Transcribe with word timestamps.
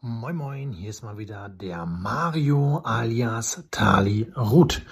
Moin 0.00 0.36
Moin, 0.36 0.70
hier 0.70 0.90
ist 0.90 1.02
mal 1.02 1.18
wieder 1.18 1.48
der 1.48 1.84
Mario 1.84 2.82
alias 2.84 3.64
Tali 3.72 4.30
Ruth 4.36 4.82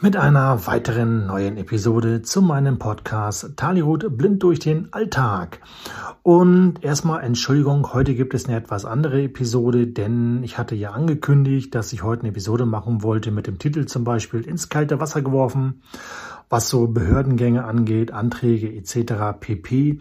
mit 0.00 0.18
einer 0.18 0.66
weiteren 0.66 1.26
neuen 1.26 1.56
Episode 1.56 2.20
zu 2.20 2.42
meinem 2.42 2.78
Podcast 2.78 3.56
Tali 3.56 3.80
Ruth 3.80 4.18
blind 4.18 4.42
durch 4.42 4.58
den 4.58 4.92
Alltag. 4.92 5.60
Und 6.22 6.84
erstmal 6.84 7.22
Entschuldigung, 7.22 7.94
heute 7.94 8.14
gibt 8.14 8.34
es 8.34 8.44
eine 8.44 8.56
etwas 8.58 8.84
andere 8.84 9.22
Episode, 9.22 9.86
denn 9.86 10.42
ich 10.42 10.58
hatte 10.58 10.74
ja 10.74 10.90
angekündigt, 10.90 11.74
dass 11.74 11.94
ich 11.94 12.02
heute 12.02 12.20
eine 12.20 12.28
Episode 12.28 12.66
machen 12.66 13.02
wollte 13.02 13.30
mit 13.30 13.46
dem 13.46 13.58
Titel 13.58 13.86
zum 13.86 14.04
Beispiel 14.04 14.42
ins 14.42 14.68
kalte 14.68 15.00
Wasser 15.00 15.22
geworfen 15.22 15.80
was 16.50 16.68
so 16.68 16.88
Behördengänge 16.88 17.64
angeht, 17.64 18.12
Anträge 18.12 18.70
etc. 18.74 19.38
pp. 19.38 20.00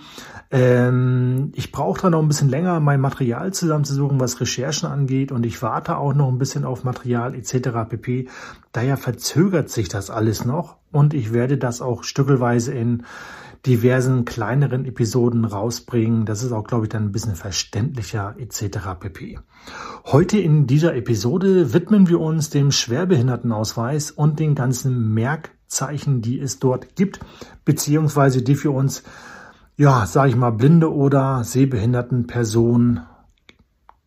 Ähm, 0.49 1.52
ich 1.54 1.71
brauche 1.71 2.02
da 2.02 2.09
noch 2.09 2.21
ein 2.21 2.27
bisschen 2.27 2.49
länger, 2.49 2.79
mein 2.79 2.99
Material 2.99 3.54
zusammenzusuchen, 3.54 4.20
was 4.20 4.41
Recherchen 4.41 4.89
angeht 4.89 5.31
und 5.31 5.45
ich 5.45 5.62
warte 5.62 5.98
auch 5.98 6.13
noch 6.13 6.27
ein 6.27 6.39
bisschen 6.39 6.66
auf 6.66 6.84
Material 6.84 7.35
etc. 7.35 7.88
pp. 7.88 8.27
Daher 8.72 8.98
verzögert 8.98 9.70
sich 9.70 9.89
das 9.89 10.09
alles 10.09 10.44
noch 10.44 10.77
und 10.91 11.13
ich 11.13 11.31
werde 11.34 11.59
das 11.59 11.81
auch 11.81 12.03
stückelweise 12.03 12.73
in 12.73 13.03
diversen 13.66 14.25
kleineren 14.25 14.86
Episoden 14.86 15.45
rausbringen. 15.45 16.25
Das 16.25 16.44
ist 16.44 16.52
auch, 16.52 16.63
glaube 16.63 16.86
ich, 16.86 16.89
dann 16.89 17.03
ein 17.03 17.11
bisschen 17.11 17.36
verständlicher 17.36 18.36
etc. 18.39 18.80
pp. 19.00 19.39
Heute 20.05 20.39
in 20.39 20.66
dieser 20.66 20.95
Episode 20.95 21.73
widmen 21.73 22.08
wir 22.08 22.22
uns 22.22 22.50
dem 22.50 22.72
Schwerbehindertenausweis 22.72 24.09
und 24.11 24.39
den 24.39 24.55
ganzen 24.55 25.13
Merk 25.13 25.52
Zeichen, 25.70 26.22
die 26.22 26.40
es 26.40 26.59
dort 26.59 26.96
gibt, 26.96 27.20
beziehungsweise 27.64 28.41
die 28.41 28.55
für 28.55 28.72
uns, 28.72 29.04
ja, 29.78 30.05
sage 30.05 30.30
ich 30.30 30.36
mal, 30.36 30.52
blinde 30.52 30.94
oder 30.94 31.44
sehbehinderten 31.44 32.28
Personen 32.28 33.02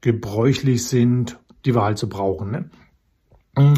gebräuchlich 0.01 0.87
sind, 0.87 1.39
die 1.65 1.75
wir 1.75 1.83
halt 1.83 1.99
so 1.99 2.09
brauchen. 2.09 2.51
Ne? 2.51 2.71
Hm, 3.57 3.75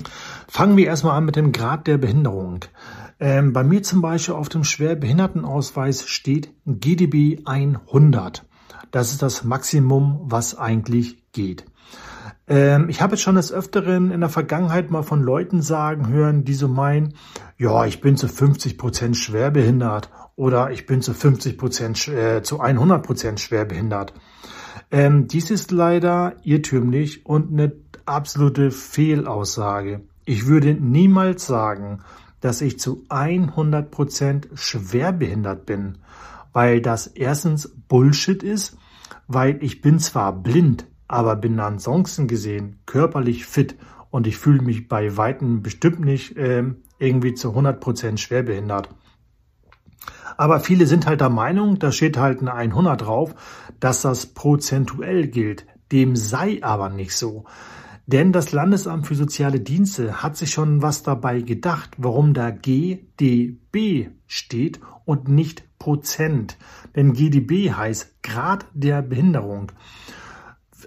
fangen 0.48 0.76
wir 0.76 0.86
erstmal 0.86 1.16
an 1.16 1.24
mit 1.24 1.36
dem 1.36 1.52
Grad 1.52 1.86
der 1.86 1.98
Behinderung. 1.98 2.60
Ähm, 3.20 3.52
bei 3.52 3.62
mir 3.62 3.82
zum 3.82 4.00
Beispiel 4.02 4.34
auf 4.34 4.48
dem 4.48 4.64
Schwerbehindertenausweis 4.64 6.08
steht 6.08 6.52
GDB 6.66 7.42
100. 7.44 8.44
Das 8.90 9.12
ist 9.12 9.22
das 9.22 9.44
Maximum, 9.44 10.20
was 10.24 10.56
eigentlich 10.56 11.30
geht. 11.32 11.64
Ähm, 12.46 12.88
ich 12.88 13.00
habe 13.00 13.14
jetzt 13.14 13.22
schon 13.22 13.36
des 13.36 13.52
Öfteren 13.52 14.10
in 14.10 14.20
der 14.20 14.28
Vergangenheit 14.28 14.90
mal 14.90 15.02
von 15.02 15.22
Leuten 15.22 15.62
sagen 15.62 16.08
hören, 16.08 16.44
die 16.44 16.54
so 16.54 16.68
meinen, 16.68 17.14
ja, 17.56 17.86
ich 17.86 18.00
bin 18.00 18.16
zu 18.16 18.28
50 18.28 18.76
Prozent 18.76 19.16
schwerbehindert 19.16 20.10
oder 20.36 20.70
ich 20.70 20.86
bin 20.86 21.00
zu 21.00 21.14
50 21.14 21.56
Prozent, 21.56 22.08
äh, 22.08 22.42
zu 22.42 22.60
100 22.60 23.04
Prozent 23.04 23.40
schwerbehindert. 23.40 24.12
Ähm, 24.90 25.28
dies 25.28 25.50
ist 25.50 25.70
leider 25.70 26.36
irrtümlich 26.42 27.24
und 27.24 27.52
eine 27.52 27.72
absolute 28.04 28.70
Fehlaussage. 28.70 30.02
Ich 30.26 30.46
würde 30.46 30.74
niemals 30.74 31.46
sagen, 31.46 32.00
dass 32.40 32.60
ich 32.60 32.78
zu 32.78 33.04
100 33.08 33.90
Prozent 33.90 34.48
schwerbehindert 34.54 35.64
bin, 35.64 35.98
weil 36.52 36.82
das 36.82 37.06
erstens 37.06 37.74
Bullshit 37.88 38.42
ist, 38.42 38.76
weil 39.26 39.62
ich 39.62 39.80
bin 39.80 39.98
zwar 39.98 40.32
blind, 40.32 40.86
aber 41.14 41.36
bin 41.36 41.60
ansonsten 41.60 42.26
gesehen 42.26 42.80
körperlich 42.86 43.46
fit 43.46 43.76
und 44.10 44.26
ich 44.26 44.36
fühle 44.36 44.62
mich 44.62 44.88
bei 44.88 45.16
Weitem 45.16 45.62
bestimmt 45.62 46.00
nicht 46.00 46.36
äh, 46.36 46.64
irgendwie 46.98 47.34
zu 47.34 47.50
100% 47.50 48.18
schwerbehindert. 48.18 48.88
Aber 50.36 50.58
viele 50.58 50.86
sind 50.86 51.06
halt 51.06 51.20
der 51.20 51.30
Meinung, 51.30 51.78
da 51.78 51.92
steht 51.92 52.16
halt 52.16 52.40
eine 52.40 52.52
100 52.52 53.00
drauf, 53.00 53.32
dass 53.78 54.02
das 54.02 54.26
prozentuell 54.26 55.28
gilt. 55.28 55.66
Dem 55.92 56.16
sei 56.16 56.58
aber 56.62 56.88
nicht 56.88 57.14
so. 57.16 57.44
Denn 58.06 58.32
das 58.32 58.50
Landesamt 58.50 59.06
für 59.06 59.14
soziale 59.14 59.60
Dienste 59.60 60.20
hat 60.20 60.36
sich 60.36 60.50
schon 60.50 60.82
was 60.82 61.04
dabei 61.04 61.42
gedacht, 61.42 61.90
warum 61.96 62.34
da 62.34 62.50
GDB 62.50 64.08
steht 64.26 64.80
und 65.04 65.28
nicht 65.28 65.62
Prozent. 65.78 66.56
Denn 66.96 67.12
GDB 67.12 67.70
heißt 67.70 68.20
Grad 68.24 68.66
der 68.74 69.00
Behinderung 69.00 69.70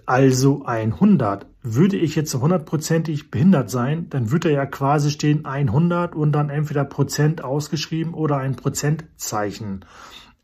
also 0.07 0.63
100. 0.65 1.45
Würde 1.61 1.97
ich 1.97 2.15
jetzt 2.15 2.33
hundertprozentig 2.33 3.29
behindert 3.29 3.69
sein, 3.69 4.09
dann 4.09 4.31
würde 4.31 4.51
ja 4.51 4.65
quasi 4.65 5.11
stehen 5.11 5.45
100 5.45 6.15
und 6.15 6.31
dann 6.31 6.49
entweder 6.49 6.85
Prozent 6.85 7.43
ausgeschrieben 7.43 8.13
oder 8.13 8.37
ein 8.37 8.55
Prozentzeichen. 8.55 9.83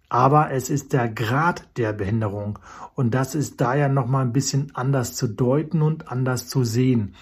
Aber 0.09 0.51
es 0.51 0.69
ist 0.69 0.91
der 0.91 1.07
Grad 1.07 1.66
der 1.78 1.94
Behinderung 1.94 2.59
und 2.94 3.16
das 3.16 3.35
ist 3.35 3.62
daher 3.62 3.88
nochmal 3.88 4.25
ein 4.25 4.34
bisschen 4.34 4.72
anders 4.74 5.16
zu 5.16 5.28
deuten 5.28 5.81
und 5.81 6.12
anders 6.12 6.50
zu 6.50 6.66
sehen. 6.66 7.16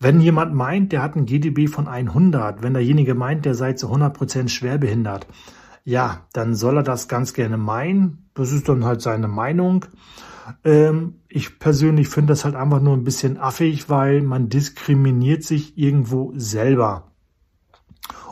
Wenn 0.00 0.20
jemand 0.20 0.52
meint, 0.52 0.90
der 0.90 1.02
hat 1.02 1.14
ein 1.14 1.24
GDB 1.24 1.68
von 1.68 1.86
100, 1.86 2.64
wenn 2.64 2.74
derjenige 2.74 3.14
meint, 3.14 3.44
der 3.44 3.54
sei 3.54 3.74
zu 3.74 3.86
100% 3.86 4.48
schwerbehindert, 4.48 5.28
ja, 5.84 6.26
dann 6.32 6.56
soll 6.56 6.78
er 6.78 6.82
das 6.82 7.06
ganz 7.06 7.32
gerne 7.32 7.58
meinen. 7.58 8.28
Das 8.34 8.50
ist 8.50 8.68
dann 8.68 8.84
halt 8.84 9.02
seine 9.02 9.28
Meinung. 9.28 9.84
Ähm, 10.64 11.20
ich 11.28 11.58
persönlich 11.58 12.08
finde 12.08 12.32
das 12.32 12.44
halt 12.44 12.54
einfach 12.54 12.80
nur 12.80 12.94
ein 12.94 13.04
bisschen 13.04 13.38
affig, 13.38 13.88
weil 13.88 14.22
man 14.22 14.48
diskriminiert 14.48 15.42
sich 15.42 15.76
irgendwo 15.78 16.32
selber. 16.36 17.10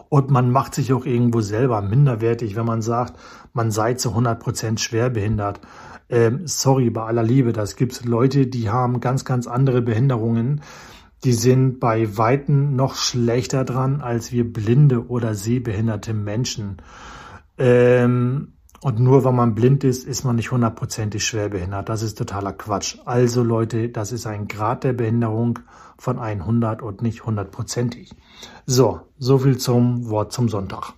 Und 0.08 0.30
man 0.30 0.50
macht 0.50 0.74
sich 0.74 0.92
auch 0.92 1.04
irgendwo 1.04 1.40
selber 1.40 1.82
minderwertig, 1.82 2.56
wenn 2.56 2.64
man 2.64 2.82
sagt, 2.82 3.18
man 3.52 3.70
sei 3.70 3.94
zu 3.94 4.10
100% 4.10 4.78
schwerbehindert. 4.78 5.60
Ähm, 6.08 6.46
sorry, 6.46 6.88
bei 6.88 7.02
aller 7.02 7.22
Liebe, 7.22 7.52
das 7.52 7.76
gibt 7.76 8.04
Leute, 8.04 8.46
die 8.46 8.70
haben 8.70 9.00
ganz, 9.00 9.24
ganz 9.26 9.46
andere 9.46 9.82
Behinderungen. 9.82 10.62
Die 11.24 11.32
sind 11.32 11.80
bei 11.80 12.16
Weitem 12.16 12.76
noch 12.76 12.94
schlechter 12.94 13.64
dran 13.64 14.00
als 14.00 14.32
wir 14.32 14.50
blinde 14.50 15.08
oder 15.08 15.34
sehbehinderte 15.34 16.14
Menschen. 16.14 16.78
Ähm, 17.58 18.54
und 18.80 19.00
nur 19.00 19.24
weil 19.24 19.32
man 19.32 19.54
blind 19.54 19.82
ist, 19.82 20.04
ist 20.04 20.24
man 20.24 20.36
nicht 20.36 20.52
hundertprozentig 20.52 21.24
schwerbehindert. 21.24 21.88
Das 21.88 22.02
ist 22.02 22.16
totaler 22.16 22.52
Quatsch. 22.52 22.98
Also 23.04 23.42
Leute, 23.42 23.88
das 23.88 24.12
ist 24.12 24.26
ein 24.26 24.46
Grad 24.46 24.84
der 24.84 24.92
Behinderung 24.92 25.58
von 25.98 26.18
100 26.18 26.80
und 26.80 27.02
nicht 27.02 27.26
hundertprozentig. 27.26 28.14
So, 28.66 29.00
so 29.18 29.38
viel 29.38 29.58
zum 29.58 30.08
Wort 30.08 30.32
zum 30.32 30.48
Sonntag. 30.48 30.92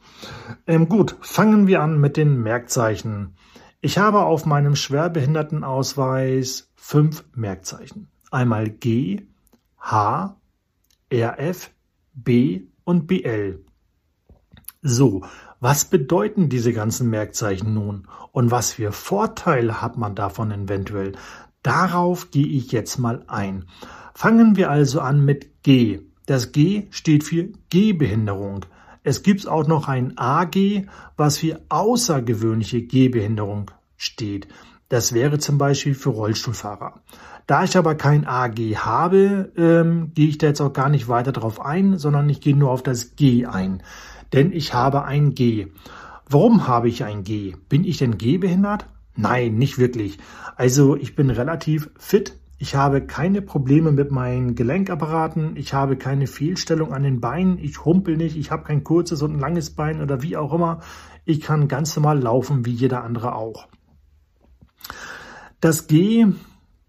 Ähm, 0.67 0.91
gut, 0.91 1.17
fangen 1.23 1.67
wir 1.67 1.81
an 1.81 1.99
mit 1.99 2.19
den 2.19 2.43
Merkzeichen. 2.43 3.37
Ich 3.81 3.97
habe 3.97 4.25
auf 4.25 4.45
meinem 4.45 4.77
Schwerbehindertenausweis 4.77 6.71
fünf 6.75 7.25
Merkzeichen. 7.35 8.11
Einmal 8.31 8.69
G, 8.69 9.23
H, 9.79 10.37
RF, 11.11 11.71
B 12.13 12.65
und 12.85 13.07
BL. 13.07 13.65
So, 14.83 15.25
was 15.61 15.85
bedeuten 15.85 16.49
diese 16.49 16.73
ganzen 16.73 17.11
Merkzeichen 17.11 17.75
nun 17.75 18.09
und 18.33 18.51
was 18.51 18.73
für 18.73 18.93
Vorteile 18.93 19.83
hat 19.83 19.99
man 19.99 20.15
davon 20.15 20.51
eventuell? 20.51 21.13
Darauf 21.63 22.31
gehe 22.31 22.47
ich 22.47 22.73
jetzt 22.73 22.99
mal 22.99 23.25
ein. 23.29 23.67
Fangen 24.15 24.57
wir 24.57 24.71
also 24.71 25.01
an 25.01 25.23
mit 25.23 25.63
G. 25.63 26.01
Das 26.25 26.53
G 26.53 26.87
steht 26.91 27.25
für 27.25 27.51
Gehbehinderung. 27.69 28.65
Es 29.03 29.23
gibt 29.23 29.47
auch 29.47 29.67
noch 29.67 29.87
ein 29.87 30.17
AG, 30.17 30.87
was 31.17 31.39
für 31.39 31.61
außergewöhnliche 31.69 32.83
Gehbehinderung 32.83 33.71
steht. 33.99 34.49
Das 34.89 35.13
wäre 35.13 35.39
zum 35.39 35.59
Beispiel 35.59 35.95
für 35.95 36.11
Rollstuhlfahrer. 36.11 37.03
Da 37.47 37.65
ich 37.65 37.77
aber 37.77 37.95
kein 37.97 38.27
AG 38.27 38.59
habe, 38.77 39.53
ähm, 39.57 40.13
gehe 40.15 40.29
ich 40.29 40.39
da 40.39 40.47
jetzt 40.47 40.61
auch 40.61 40.73
gar 40.73 40.89
nicht 40.89 41.09
weiter 41.09 41.33
darauf 41.33 41.61
ein, 41.61 41.99
sondern 41.99 42.29
ich 42.31 42.41
gehe 42.41 42.57
nur 42.57 42.71
auf 42.71 42.83
das 42.83 43.17
G 43.17 43.45
ein 43.45 43.83
denn 44.33 44.53
ich 44.53 44.75
habe 44.75 45.05
ein 45.05 45.35
G. 45.35 45.69
Warum 46.29 46.69
habe 46.69 46.89
ich 46.89 47.05
ein 47.05 47.25
G? 47.25 47.55
Bin 47.69 47.85
ich 47.85 47.99
denn 47.99 48.19
gehbehindert? 48.19 48.87
Nein, 49.17 49.57
nicht 49.57 49.79
wirklich. 49.79 50.19
Also 50.57 50.97
ich 50.97 51.17
bin 51.17 51.31
relativ 51.31 51.91
fit. 51.99 52.39
Ich 52.59 52.75
habe 52.75 53.01
keine 53.01 53.43
Probleme 53.43 53.91
mit 53.91 54.11
meinen 54.11 54.55
Gelenkapparaten. 54.55 55.57
Ich 55.57 55.75
habe 55.75 55.97
keine 55.97 56.27
Fehlstellung 56.27 56.93
an 56.93 57.03
den 57.03 57.21
Beinen. 57.21 57.59
Ich 57.59 57.85
humpel 57.85 58.17
nicht. 58.17 58.37
Ich 58.37 58.51
habe 58.51 58.65
kein 58.65 58.85
kurzes 58.85 59.23
und 59.23 59.33
ein 59.33 59.41
langes 59.41 59.71
Bein 59.71 60.01
oder 60.01 60.23
wie 60.23 60.37
auch 60.37 60.53
immer. 60.53 60.81
Ich 61.25 61.41
kann 61.41 61.69
ganz 61.69 61.97
normal 61.97 62.21
laufen, 62.21 62.67
wie 62.67 62.73
jeder 62.73 63.03
andere 63.03 63.35
auch. 63.35 63.67
Das 65.61 65.87
G 65.87 66.27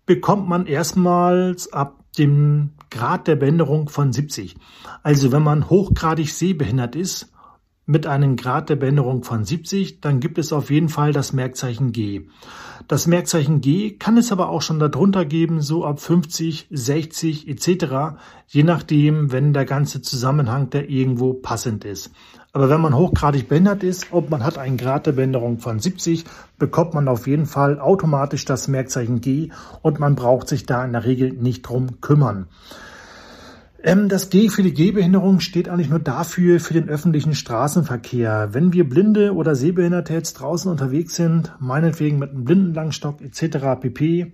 bekommt 0.05 0.47
man 0.47 0.65
erstmals 0.65 1.71
ab 1.71 2.03
dem 2.17 2.71
Grad 2.91 3.27
der 3.27 3.37
Behinderung 3.37 3.89
von 3.89 4.13
70. 4.13 4.55
Also 5.01 5.31
wenn 5.31 5.41
man 5.41 5.69
hochgradig 5.69 6.31
sehbehindert 6.31 6.95
ist, 6.95 7.31
mit 7.85 8.05
einem 8.05 8.35
Grad 8.35 8.69
der 8.69 8.75
Behinderung 8.75 9.23
von 9.23 9.43
70, 9.43 10.01
dann 10.01 10.19
gibt 10.19 10.37
es 10.37 10.53
auf 10.53 10.69
jeden 10.69 10.89
Fall 10.89 11.11
das 11.13 11.33
Merkzeichen 11.33 11.91
G. 11.91 12.27
Das 12.87 13.07
Merkzeichen 13.07 13.61
G 13.61 13.91
kann 13.97 14.17
es 14.17 14.31
aber 14.31 14.49
auch 14.49 14.61
schon 14.61 14.79
darunter 14.79 15.25
geben, 15.25 15.61
so 15.61 15.83
ab 15.85 15.99
50, 15.99 16.67
60 16.69 17.47
etc., 17.47 18.17
je 18.47 18.63
nachdem, 18.63 19.31
wenn 19.31 19.53
der 19.53 19.65
ganze 19.65 20.01
Zusammenhang 20.01 20.69
da 20.69 20.79
irgendwo 20.79 21.33
passend 21.33 21.83
ist. 21.83 22.11
Aber 22.53 22.69
wenn 22.69 22.81
man 22.81 22.95
hochgradig 22.95 23.47
behindert 23.47 23.81
ist, 23.81 24.07
ob 24.11 24.29
man 24.29 24.43
hat 24.43 24.57
einen 24.57 24.75
Grad 24.75 25.05
der 25.05 25.13
Behinderung 25.13 25.59
von 25.59 25.79
70, 25.79 26.25
bekommt 26.57 26.93
man 26.93 27.07
auf 27.07 27.25
jeden 27.25 27.45
Fall 27.45 27.79
automatisch 27.79 28.43
das 28.43 28.67
Merkzeichen 28.67 29.21
G 29.21 29.51
und 29.81 29.99
man 29.99 30.15
braucht 30.15 30.49
sich 30.49 30.65
da 30.65 30.83
in 30.83 30.91
der 30.91 31.05
Regel 31.05 31.31
nicht 31.31 31.61
drum 31.61 32.01
kümmern. 32.01 32.47
Ähm, 33.83 34.09
das 34.09 34.29
G 34.29 34.49
für 34.49 34.63
die 34.63 34.73
Gehbehinderung 34.73 35.39
steht 35.39 35.69
eigentlich 35.69 35.89
nur 35.89 35.99
dafür, 35.99 36.59
für 36.59 36.73
den 36.73 36.89
öffentlichen 36.89 37.33
Straßenverkehr. 37.33 38.49
Wenn 38.51 38.73
wir 38.73 38.87
Blinde 38.87 39.33
oder 39.33 39.55
Sehbehinderte 39.55 40.13
jetzt 40.13 40.33
draußen 40.33 40.69
unterwegs 40.69 41.15
sind, 41.15 41.53
meinetwegen 41.59 42.19
mit 42.19 42.31
einem 42.31 42.43
Blindenlangstock 42.43 43.21
etc. 43.21 43.79
pp., 43.79 44.33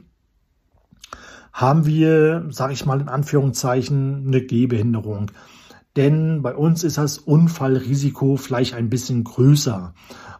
haben 1.54 1.86
wir, 1.86 2.46
sage 2.50 2.74
ich 2.74 2.86
mal 2.86 3.02
in 3.02 3.10
Anführungszeichen, 3.10 4.25
eine 4.28 4.42
Gehbehinderung. 4.42 5.31
Denn 5.98 6.44
bei 6.44 6.56
uns 6.56 6.84
ist 6.84 7.00
das 7.00 7.18
Unfallrisiko 7.18 8.38
vielleicht 8.38 8.76
ein 8.76 8.88
bisschen 8.88 9.24
größer, 9.24 9.96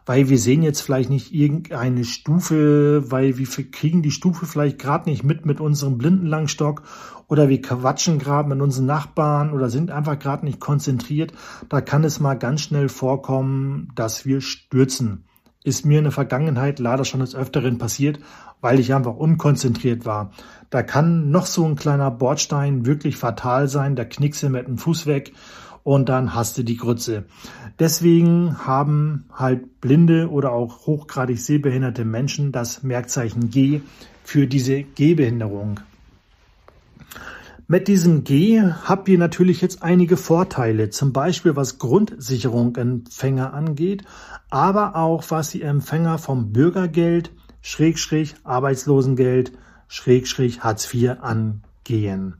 weil 0.06 0.28
wir 0.28 0.38
sehen 0.38 0.62
jetzt 0.62 0.80
vielleicht 0.80 1.10
nicht 1.10 1.34
irgendeine 1.34 2.04
Stufe, 2.04 3.10
weil 3.10 3.38
wir 3.38 3.46
kriegen 3.72 4.00
die 4.00 4.12
Stufe 4.12 4.46
vielleicht 4.46 4.78
gerade 4.78 5.10
nicht 5.10 5.24
mit 5.24 5.46
mit 5.46 5.60
unserem 5.60 5.98
Blindenlangstock 5.98 6.84
oder 7.26 7.48
wir 7.48 7.60
quatschen 7.60 8.20
gerade 8.20 8.48
mit 8.48 8.60
unseren 8.60 8.86
Nachbarn 8.86 9.52
oder 9.52 9.68
sind 9.68 9.90
einfach 9.90 10.20
gerade 10.20 10.46
nicht 10.46 10.60
konzentriert. 10.60 11.32
Da 11.68 11.80
kann 11.80 12.04
es 12.04 12.20
mal 12.20 12.34
ganz 12.34 12.60
schnell 12.60 12.88
vorkommen, 12.88 13.88
dass 13.96 14.24
wir 14.24 14.40
stürzen. 14.40 15.24
Ist 15.64 15.84
mir 15.84 15.98
in 15.98 16.04
der 16.04 16.12
Vergangenheit 16.12 16.78
leider 16.78 17.04
schon 17.04 17.18
des 17.18 17.34
Öfteren 17.34 17.78
passiert, 17.78 18.20
weil 18.60 18.80
ich 18.80 18.94
einfach 18.94 19.16
unkonzentriert 19.16 20.04
war. 20.04 20.32
Da 20.70 20.82
kann 20.82 21.30
noch 21.30 21.46
so 21.46 21.64
ein 21.64 21.76
kleiner 21.76 22.10
Bordstein 22.10 22.84
wirklich 22.84 23.16
fatal 23.16 23.68
sein, 23.68 23.96
da 23.96 24.04
knickst 24.04 24.42
du 24.42 24.50
mit 24.50 24.66
dem 24.66 24.78
Fuß 24.78 25.06
weg 25.06 25.32
und 25.82 26.08
dann 26.08 26.34
hast 26.34 26.58
du 26.58 26.62
die 26.62 26.76
Grütze. 26.76 27.24
Deswegen 27.78 28.66
haben 28.66 29.24
halt 29.32 29.80
blinde 29.80 30.30
oder 30.30 30.52
auch 30.52 30.86
hochgradig 30.86 31.40
sehbehinderte 31.40 32.04
Menschen 32.04 32.52
das 32.52 32.82
Merkzeichen 32.82 33.50
G 33.50 33.80
für 34.24 34.46
diese 34.46 34.82
Gehbehinderung. 34.82 35.80
Mit 37.70 37.86
diesem 37.86 38.24
G 38.24 38.62
habt 38.62 39.08
ihr 39.08 39.18
natürlich 39.18 39.60
jetzt 39.60 39.82
einige 39.82 40.16
Vorteile, 40.16 40.90
zum 40.90 41.12
Beispiel 41.12 41.54
was 41.54 41.78
Grundsicherung 41.78 42.76
Empfänger 42.76 43.52
angeht, 43.52 44.04
aber 44.50 44.96
auch 44.96 45.24
was 45.28 45.50
die 45.50 45.62
Empfänger 45.62 46.18
vom 46.18 46.52
Bürgergeld, 46.52 47.30
Schrägstrich 47.60 48.34
Arbeitslosengeld, 48.44 49.52
Schrägstrich 49.88 50.62
Hartz 50.62 50.92
IV 50.92 51.16
angehen. 51.20 52.36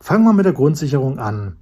Fangen 0.00 0.24
wir 0.24 0.32
mit 0.32 0.46
der 0.46 0.52
Grundsicherung 0.52 1.18
an. 1.18 1.56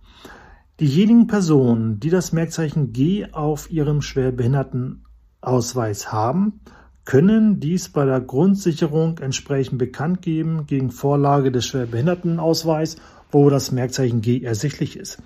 Diejenigen 0.81 1.27
Personen, 1.27 1.99
die 1.99 2.11
das 2.11 2.33
Merkzeichen 2.33 2.93
G 2.93 3.27
auf 3.33 3.71
ihrem 3.71 4.01
Schwerbehindertenausweis 4.01 6.13
haben, 6.13 6.61
können 7.05 7.59
dies 7.59 7.89
bei 7.89 8.05
der 8.05 8.21
Grundsicherung 8.21 9.19
entsprechend 9.19 9.79
bekannt 9.79 10.23
geben 10.23 10.67
gegen 10.67 10.91
Vorlage 10.91 11.51
des 11.51 11.67
Schwerbehindertenausweis, 11.67 12.97
wo 13.31 13.51
das 13.51 13.73
Merkzeichen 13.73 14.21
G 14.21 14.43
ersichtlich 14.43 14.97
ist. 14.97 15.19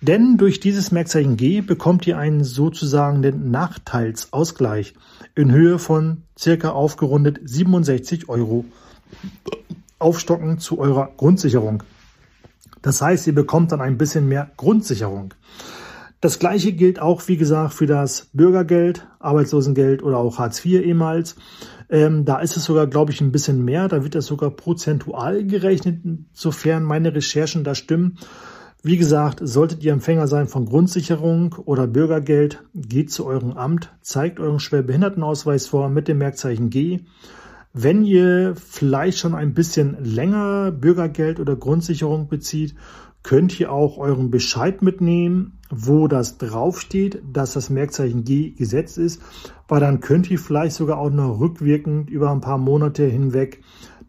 Denn 0.00 0.36
durch 0.36 0.60
dieses 0.60 0.92
Merkzeichen 0.92 1.36
G 1.36 1.60
bekommt 1.60 2.06
ihr 2.06 2.16
einen 2.16 2.44
sozusagen 2.44 3.22
den 3.22 3.50
Nachteilsausgleich 3.50 4.94
in 5.34 5.52
Höhe 5.52 5.78
von 5.78 6.22
circa 6.38 6.70
aufgerundet 6.70 7.40
67 7.44 8.28
Euro 8.28 8.64
aufstocken 9.98 10.58
zu 10.58 10.78
eurer 10.78 11.10
Grundsicherung. 11.16 11.82
Das 12.82 13.02
heißt, 13.02 13.26
ihr 13.26 13.34
bekommt 13.34 13.72
dann 13.72 13.80
ein 13.80 13.98
bisschen 13.98 14.26
mehr 14.28 14.50
Grundsicherung. 14.56 15.34
Das 16.20 16.38
gleiche 16.38 16.72
gilt 16.72 17.00
auch, 17.00 17.28
wie 17.28 17.38
gesagt, 17.38 17.72
für 17.72 17.86
das 17.86 18.28
Bürgergeld, 18.34 19.06
Arbeitslosengeld 19.20 20.02
oder 20.02 20.18
auch 20.18 20.38
Hartz 20.38 20.64
IV 20.64 20.82
ehemals. 20.82 21.36
Ähm, 21.88 22.26
da 22.26 22.40
ist 22.40 22.58
es 22.58 22.64
sogar, 22.64 22.86
glaube 22.86 23.10
ich, 23.12 23.20
ein 23.22 23.32
bisschen 23.32 23.64
mehr. 23.64 23.88
Da 23.88 24.04
wird 24.04 24.14
das 24.14 24.26
sogar 24.26 24.50
prozentual 24.50 25.44
gerechnet, 25.44 26.00
sofern 26.32 26.84
meine 26.84 27.14
Recherchen 27.14 27.64
da 27.64 27.74
stimmen. 27.74 28.18
Wie 28.82 28.98
gesagt, 28.98 29.40
solltet 29.42 29.82
ihr 29.82 29.92
Empfänger 29.92 30.26
sein 30.26 30.46
von 30.46 30.66
Grundsicherung 30.66 31.54
oder 31.64 31.86
Bürgergeld, 31.86 32.62
geht 32.74 33.10
zu 33.10 33.26
eurem 33.26 33.52
Amt, 33.52 33.90
zeigt 34.02 34.40
euren 34.40 34.60
Schwerbehindertenausweis 34.60 35.66
vor 35.66 35.88
mit 35.88 36.08
dem 36.08 36.18
Merkzeichen 36.18 36.70
G 36.70 37.00
wenn 37.72 38.04
ihr 38.04 38.54
vielleicht 38.56 39.18
schon 39.18 39.34
ein 39.34 39.54
bisschen 39.54 39.96
länger 40.02 40.72
Bürgergeld 40.72 41.38
oder 41.38 41.54
Grundsicherung 41.54 42.28
bezieht, 42.28 42.74
könnt 43.22 43.58
ihr 43.60 43.70
auch 43.70 43.98
euren 43.98 44.30
Bescheid 44.30 44.82
mitnehmen, 44.82 45.58
wo 45.70 46.08
das 46.08 46.38
draufsteht, 46.38 47.22
dass 47.32 47.52
das 47.52 47.70
Merkzeichen 47.70 48.24
G 48.24 48.50
gesetzt 48.50 48.98
ist, 48.98 49.20
weil 49.68 49.80
dann 49.80 50.00
könnt 50.00 50.30
ihr 50.30 50.38
vielleicht 50.38 50.74
sogar 50.74 50.98
auch 50.98 51.10
noch 51.10 51.38
rückwirkend 51.38 52.10
über 52.10 52.30
ein 52.30 52.40
paar 52.40 52.58
Monate 52.58 53.04
hinweg 53.04 53.62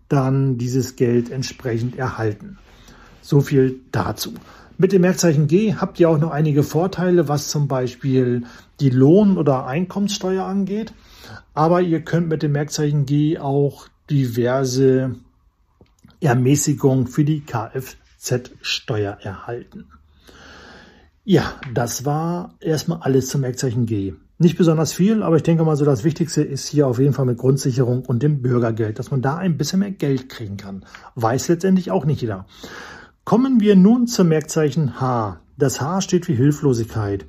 dann 0.08 0.58
dieses 0.58 0.96
Geld 0.96 1.31
entsprechend 1.31 1.98
erhalten. 1.98 2.58
So 3.22 3.42
viel 3.42 3.80
dazu. 3.92 4.34
Mit 4.78 4.94
dem 4.94 5.02
Merkzeichen 5.02 5.48
G 5.48 5.75
habt 5.75 6.00
ihr 6.00 6.10
auch 6.10 6.18
noch 6.18 6.31
einige 6.31 6.63
Vorteile, 6.63 7.28
was 7.28 7.50
zum 7.50 7.68
Beispiel 7.68 8.44
die 8.80 8.90
Lohn- 8.90 9.38
oder 9.38 9.68
Einkommenssteuer 9.68 10.44
angeht. 10.44 10.94
Aber 11.54 11.81
ihr 11.81 12.02
könnt 12.02 12.30
mit 12.30 12.42
dem 12.42 12.54
Merkzeichen 12.54 13.06
G 13.06 13.38
auch 13.38 13.88
diverse 14.10 15.16
Ermäßigungen 16.19 17.08
für 17.08 17.24
die 17.24 17.42
Kfz-Steuer 18.21 19.18
erhalten. 19.21 19.85
Ja, 21.23 21.59
das 21.73 22.06
war 22.06 22.56
erstmal 22.59 23.00
alles 23.01 23.27
zum 23.27 23.41
Merkzeichen 23.41 23.85
G. 23.85 24.13
Nicht 24.38 24.57
besonders 24.57 24.91
viel, 24.91 25.21
aber 25.21 25.35
ich 25.35 25.44
denke 25.44 25.63
mal 25.63 25.75
so, 25.75 25.85
das 25.85 26.03
Wichtigste 26.03 26.41
ist 26.41 26.68
hier 26.68 26.88
auf 26.88 26.97
jeden 26.97 27.13
Fall 27.13 27.25
mit 27.25 27.38
Grundsicherung 27.38 28.06
und 28.06 28.23
dem 28.23 28.41
Bürgergeld, 28.41 28.97
dass 28.97 29.12
man 29.12 29.21
da 29.21 29.38
ein 29.38 29.57
bisschen 29.57 29.79
mehr 29.79 29.91
Geld 29.91 30.29
kriegen 30.29 30.57
kann. 30.57 30.83
Weiß 31.13 31.47
letztendlich 31.47 31.91
auch 31.91 32.06
nicht 32.06 32.21
jeder. 32.21 32.47
Kommen 33.23 33.59
wir 33.59 33.75
nun 33.75 34.07
zum 34.07 34.29
Merkzeichen 34.29 35.00
H. 35.00 35.41
Das 35.57 35.79
H 35.79 36.01
steht 36.01 36.25
für 36.25 36.33
Hilflosigkeit. 36.33 37.27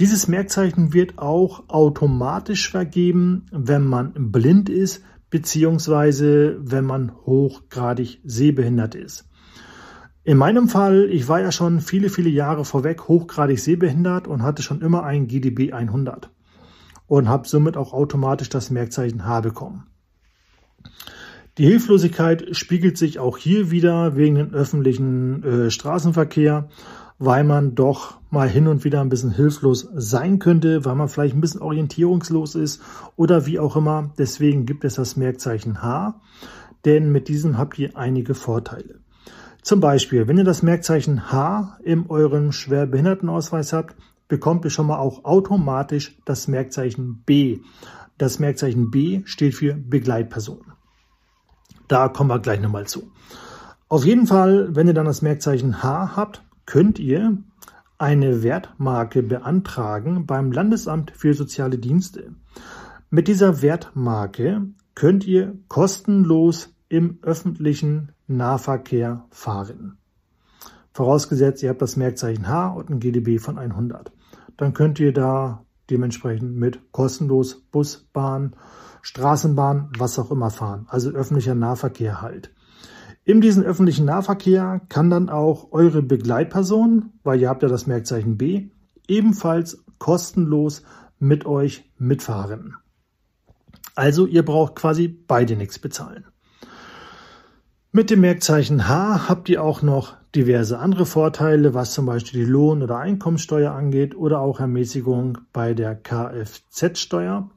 Dieses 0.00 0.26
Merkzeichen 0.26 0.92
wird 0.92 1.18
auch 1.18 1.68
automatisch 1.68 2.68
vergeben, 2.68 3.46
wenn 3.52 3.84
man 3.84 4.32
blind 4.32 4.68
ist, 4.68 5.04
beziehungsweise 5.28 6.56
wenn 6.60 6.84
man 6.84 7.12
hochgradig 7.26 8.20
sehbehindert 8.24 8.96
ist. 8.96 9.30
In 10.22 10.36
meinem 10.36 10.68
Fall, 10.68 11.08
ich 11.10 11.28
war 11.28 11.40
ja 11.40 11.50
schon 11.50 11.80
viele, 11.80 12.10
viele 12.10 12.28
Jahre 12.28 12.64
vorweg 12.64 13.08
hochgradig 13.08 13.58
sehbehindert 13.58 14.28
und 14.28 14.42
hatte 14.42 14.62
schon 14.62 14.82
immer 14.82 15.04
ein 15.04 15.26
GDB 15.26 15.72
100 15.72 16.30
und 17.06 17.28
habe 17.28 17.48
somit 17.48 17.76
auch 17.76 17.92
automatisch 17.92 18.48
das 18.48 18.70
Merkzeichen 18.70 19.24
H 19.24 19.40
bekommen. 19.40 19.86
Die 21.58 21.66
Hilflosigkeit 21.66 22.56
spiegelt 22.56 22.96
sich 22.96 23.18
auch 23.18 23.36
hier 23.36 23.70
wieder 23.70 24.16
wegen 24.16 24.36
dem 24.36 24.54
öffentlichen 24.54 25.42
äh, 25.42 25.70
Straßenverkehr 25.70 26.68
weil 27.20 27.44
man 27.44 27.74
doch 27.74 28.18
mal 28.30 28.48
hin 28.48 28.66
und 28.66 28.82
wieder 28.82 29.02
ein 29.02 29.10
bisschen 29.10 29.30
hilflos 29.30 29.86
sein 29.94 30.38
könnte, 30.38 30.86
weil 30.86 30.94
man 30.94 31.08
vielleicht 31.08 31.36
ein 31.36 31.42
bisschen 31.42 31.60
orientierungslos 31.60 32.54
ist 32.54 32.80
oder 33.14 33.44
wie 33.44 33.58
auch 33.58 33.76
immer. 33.76 34.10
Deswegen 34.16 34.64
gibt 34.64 34.84
es 34.84 34.94
das 34.94 35.16
Merkzeichen 35.16 35.82
H, 35.82 36.18
denn 36.86 37.12
mit 37.12 37.28
diesem 37.28 37.58
habt 37.58 37.78
ihr 37.78 37.94
einige 37.94 38.34
Vorteile. 38.34 39.00
Zum 39.62 39.80
Beispiel, 39.80 40.26
wenn 40.26 40.38
ihr 40.38 40.44
das 40.44 40.62
Merkzeichen 40.62 41.30
H 41.30 41.78
in 41.82 42.06
eurem 42.08 42.52
Schwerbehindertenausweis 42.52 43.72
habt, 43.72 43.94
bekommt 44.28 44.64
ihr 44.64 44.70
schon 44.70 44.86
mal 44.86 44.98
auch 44.98 45.24
automatisch 45.24 46.16
das 46.24 46.48
Merkzeichen 46.48 47.22
B. 47.26 47.60
Das 48.16 48.38
Merkzeichen 48.38 48.90
B 48.90 49.22
steht 49.24 49.54
für 49.54 49.74
Begleitperson. 49.74 50.72
Da 51.88 52.08
kommen 52.08 52.30
wir 52.30 52.38
gleich 52.38 52.60
nochmal 52.60 52.86
zu. 52.86 53.10
Auf 53.88 54.04
jeden 54.04 54.26
Fall, 54.26 54.74
wenn 54.74 54.86
ihr 54.86 54.94
dann 54.94 55.06
das 55.06 55.22
Merkzeichen 55.22 55.82
H 55.82 56.16
habt, 56.16 56.42
könnt 56.64 56.98
ihr 56.98 57.38
eine 57.98 58.42
Wertmarke 58.42 59.22
beantragen 59.22 60.24
beim 60.24 60.52
Landesamt 60.52 61.10
für 61.10 61.34
soziale 61.34 61.78
Dienste. 61.78 62.32
Mit 63.10 63.28
dieser 63.28 63.60
Wertmarke 63.60 64.68
könnt 64.94 65.26
ihr 65.26 65.58
kostenlos 65.68 66.72
im 66.88 67.18
öffentlichen 67.22 68.12
Nahverkehr 68.30 69.26
fahren. 69.30 69.98
Vorausgesetzt, 70.92 71.62
ihr 71.62 71.70
habt 71.70 71.82
das 71.82 71.96
Merkzeichen 71.96 72.48
H 72.48 72.68
und 72.68 72.90
ein 72.90 73.00
GDB 73.00 73.38
von 73.38 73.58
100. 73.58 74.12
Dann 74.56 74.74
könnt 74.74 74.98
ihr 75.00 75.12
da 75.12 75.64
dementsprechend 75.90 76.56
mit 76.56 76.92
kostenlos 76.92 77.60
Bus, 77.70 78.08
Bahn, 78.12 78.54
Straßenbahn, 79.02 79.90
was 79.98 80.18
auch 80.18 80.30
immer 80.30 80.50
fahren. 80.50 80.86
Also 80.88 81.10
öffentlicher 81.10 81.54
Nahverkehr 81.54 82.22
halt. 82.22 82.52
In 83.24 83.40
diesem 83.40 83.62
öffentlichen 83.62 84.06
Nahverkehr 84.06 84.80
kann 84.88 85.10
dann 85.10 85.28
auch 85.28 85.72
eure 85.72 86.02
Begleitperson, 86.02 87.12
weil 87.22 87.40
ihr 87.40 87.48
habt 87.48 87.62
ja 87.62 87.68
das 87.68 87.86
Merkzeichen 87.86 88.36
B, 88.36 88.70
ebenfalls 89.06 89.84
kostenlos 89.98 90.82
mit 91.18 91.46
euch 91.46 91.90
mitfahren. 91.98 92.76
Also 93.94 94.26
ihr 94.26 94.44
braucht 94.44 94.76
quasi 94.76 95.08
beide 95.08 95.56
nichts 95.56 95.78
bezahlen. 95.78 96.24
Mit 97.92 98.10
dem 98.10 98.20
Merkzeichen 98.20 98.86
H 98.86 99.28
habt 99.28 99.48
ihr 99.48 99.64
auch 99.64 99.82
noch 99.82 100.14
diverse 100.36 100.78
andere 100.78 101.04
Vorteile, 101.06 101.74
was 101.74 101.92
zum 101.92 102.06
Beispiel 102.06 102.44
die 102.44 102.48
Lohn- 102.48 102.84
oder 102.84 102.98
Einkommensteuer 102.98 103.72
angeht 103.72 104.16
oder 104.16 104.38
auch 104.38 104.60
Ermäßigung 104.60 105.38
bei 105.52 105.74
der 105.74 105.96
Kfz-Steuer. 105.96 107.50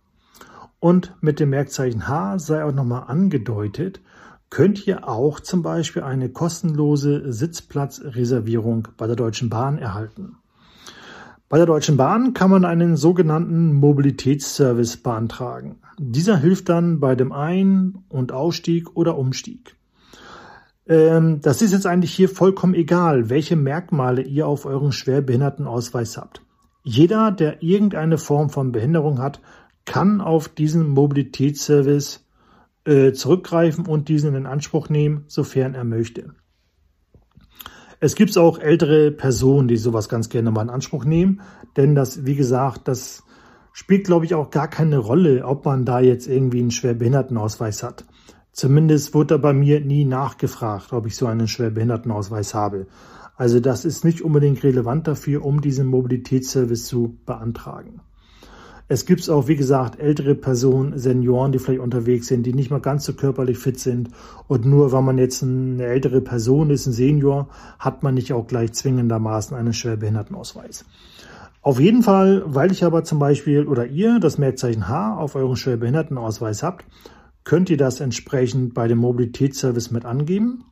Und 0.79 1.13
mit 1.21 1.39
dem 1.39 1.51
Merkzeichen 1.51 2.07
H 2.07 2.39
sei 2.39 2.63
auch 2.63 2.71
nochmal 2.71 3.03
angedeutet, 3.09 4.01
könnt 4.49 4.87
ihr 4.87 5.07
auch 5.07 5.39
zum 5.39 5.61
Beispiel 5.61 6.01
eine 6.01 6.29
kostenlose 6.29 7.31
Sitzplatzreservierung 7.31 8.87
bei 8.97 9.05
der 9.05 9.15
Deutschen 9.15 9.51
Bahn 9.51 9.77
erhalten. 9.77 10.37
Bei 11.47 11.57
der 11.57 11.67
Deutschen 11.67 11.95
Bahn 11.95 12.33
kann 12.33 12.49
man 12.49 12.65
einen 12.65 12.97
sogenannten 12.97 13.71
Mobilitätsservice 13.73 14.97
beantragen. 14.97 15.75
Dieser 15.99 16.37
hilft 16.37 16.69
dann 16.69 16.99
bei 16.99 17.13
dem 17.13 17.31
Ein- 17.31 17.99
und 18.09 18.31
Ausstieg 18.31 18.95
oder 18.95 19.15
Umstieg. 19.15 19.77
Ähm, 20.87 21.41
das 21.41 21.61
ist 21.61 21.71
jetzt 21.71 21.85
eigentlich 21.85 22.13
hier 22.13 22.29
vollkommen 22.29 22.73
egal, 22.73 23.29
welche 23.29 23.55
Merkmale 23.55 24.21
ihr 24.21 24.47
auf 24.47 24.65
euren 24.65 24.91
Schwerbehindertenausweis 24.91 26.17
habt. 26.17 26.41
Jeder, 26.83 27.31
der 27.31 27.63
irgendeine 27.63 28.17
Form 28.17 28.49
von 28.49 28.71
Behinderung 28.71 29.19
hat, 29.19 29.39
kann 29.85 30.21
auf 30.21 30.49
diesen 30.49 30.89
Mobilitätsservice 30.89 32.25
äh, 32.85 33.13
zurückgreifen 33.13 33.85
und 33.85 34.09
diesen 34.09 34.35
in 34.35 34.45
Anspruch 34.45 34.89
nehmen, 34.89 35.23
sofern 35.27 35.73
er 35.73 35.85
möchte. 35.85 36.33
Es 38.01 38.15
gibt 38.15 38.37
auch 38.37 38.59
ältere 38.59 39.11
Personen, 39.11 39.69
die 39.69 39.77
sowas 39.77 40.09
ganz 40.09 40.27
gerne 40.27 40.51
mal 40.51 40.63
in 40.63 40.69
Anspruch 40.69 41.05
nehmen, 41.05 41.39
denn 41.77 41.95
das, 41.95 42.25
wie 42.25 42.35
gesagt, 42.35 42.89
das 42.89 43.23
spielt, 43.71 44.05
glaube 44.05 44.25
ich, 44.25 44.35
auch 44.35 44.49
gar 44.51 44.67
keine 44.67 44.97
Rolle, 44.97 45.45
ob 45.45 45.63
man 45.63 45.85
da 45.85 46.01
jetzt 46.01 46.27
irgendwie 46.27 46.59
einen 46.59 46.71
Schwerbehindertenausweis 46.71 47.81
hat. 47.81 48.03
Zumindest 48.53 49.15
wurde 49.15 49.35
da 49.35 49.37
bei 49.37 49.51
mir 49.51 49.81
nie 49.81 50.05
nachgefragt, 50.05 50.93
ob 50.93 51.07
ich 51.07 51.15
so 51.15 51.25
einen 51.25 51.47
Schwerbehindertenausweis 51.47 52.53
habe. 52.53 52.85
Also 53.35 53.59
das 53.59 53.83
ist 53.83 54.05
nicht 54.05 54.21
unbedingt 54.21 54.63
relevant 54.63 55.07
dafür, 55.07 55.43
um 55.43 55.59
diesen 55.59 55.87
Mobilitätsservice 55.87 56.85
zu 56.85 57.17
beantragen. 57.25 58.01
Es 58.87 59.07
gibt 59.07 59.27
auch, 59.27 59.47
wie 59.47 59.55
gesagt, 59.55 59.99
ältere 59.99 60.35
Personen, 60.35 60.99
Senioren, 60.99 61.51
die 61.51 61.57
vielleicht 61.57 61.81
unterwegs 61.81 62.27
sind, 62.27 62.45
die 62.45 62.53
nicht 62.53 62.69
mal 62.69 62.79
ganz 62.79 63.05
so 63.05 63.13
körperlich 63.13 63.57
fit 63.57 63.79
sind. 63.79 64.09
Und 64.47 64.65
nur 64.65 64.91
weil 64.91 65.01
man 65.01 65.17
jetzt 65.17 65.41
eine 65.41 65.85
ältere 65.85 66.21
Person 66.21 66.69
ist, 66.69 66.85
ein 66.85 66.93
Senior, 66.93 67.49
hat 67.79 68.03
man 68.03 68.13
nicht 68.13 68.33
auch 68.33 68.45
gleich 68.45 68.73
zwingendermaßen 68.73 69.57
einen 69.57 69.73
Schwerbehindertenausweis. 69.73 70.85
Auf 71.63 71.79
jeden 71.79 72.03
Fall, 72.03 72.43
weil 72.45 72.71
ich 72.71 72.83
aber 72.83 73.03
zum 73.03 73.17
Beispiel 73.17 73.65
oder 73.65 73.87
ihr 73.87 74.19
das 74.19 74.37
Merkzeichen 74.37 74.89
H 74.89 75.17
auf 75.17 75.35
eurem 75.35 75.55
Schwerbehindertenausweis 75.55 76.61
habt, 76.61 76.85
könnt 77.43 77.69
ihr 77.69 77.77
das 77.77 77.99
entsprechend 77.99 78.73
bei 78.73 78.87
dem 78.87 78.99
Mobilitätsservice 78.99 79.91
mit 79.91 80.05
angeben. 80.05 80.65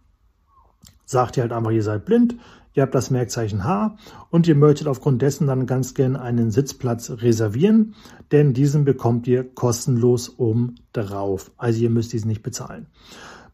Sagt 1.06 1.38
ihr 1.38 1.44
halt 1.44 1.52
einfach, 1.52 1.72
ihr 1.72 1.84
seid 1.84 2.06
blind, 2.06 2.38
ihr 2.74 2.84
habt 2.84 2.96
das 2.96 3.12
Merkzeichen 3.12 3.64
H 3.64 3.98
und 4.30 4.48
ihr 4.48 4.56
möchtet 4.56 4.88
aufgrund 4.88 5.22
dessen 5.22 5.48
dann 5.48 5.66
ganz 5.66 5.94
gern 5.94 6.16
einen 6.16 6.52
Sitzplatz 6.52 7.10
reservieren, 7.10 7.96
denn 8.32 8.54
diesen 8.54 8.86
bekommt 8.86 9.28
ihr 9.28 9.44
kostenlos 9.44 10.38
oben 10.40 10.76
drauf. 10.94 11.52
Also 11.58 11.82
ihr 11.82 11.90
müsst 11.90 12.14
diesen 12.14 12.30
nicht 12.30 12.44
bezahlen. 12.44 12.88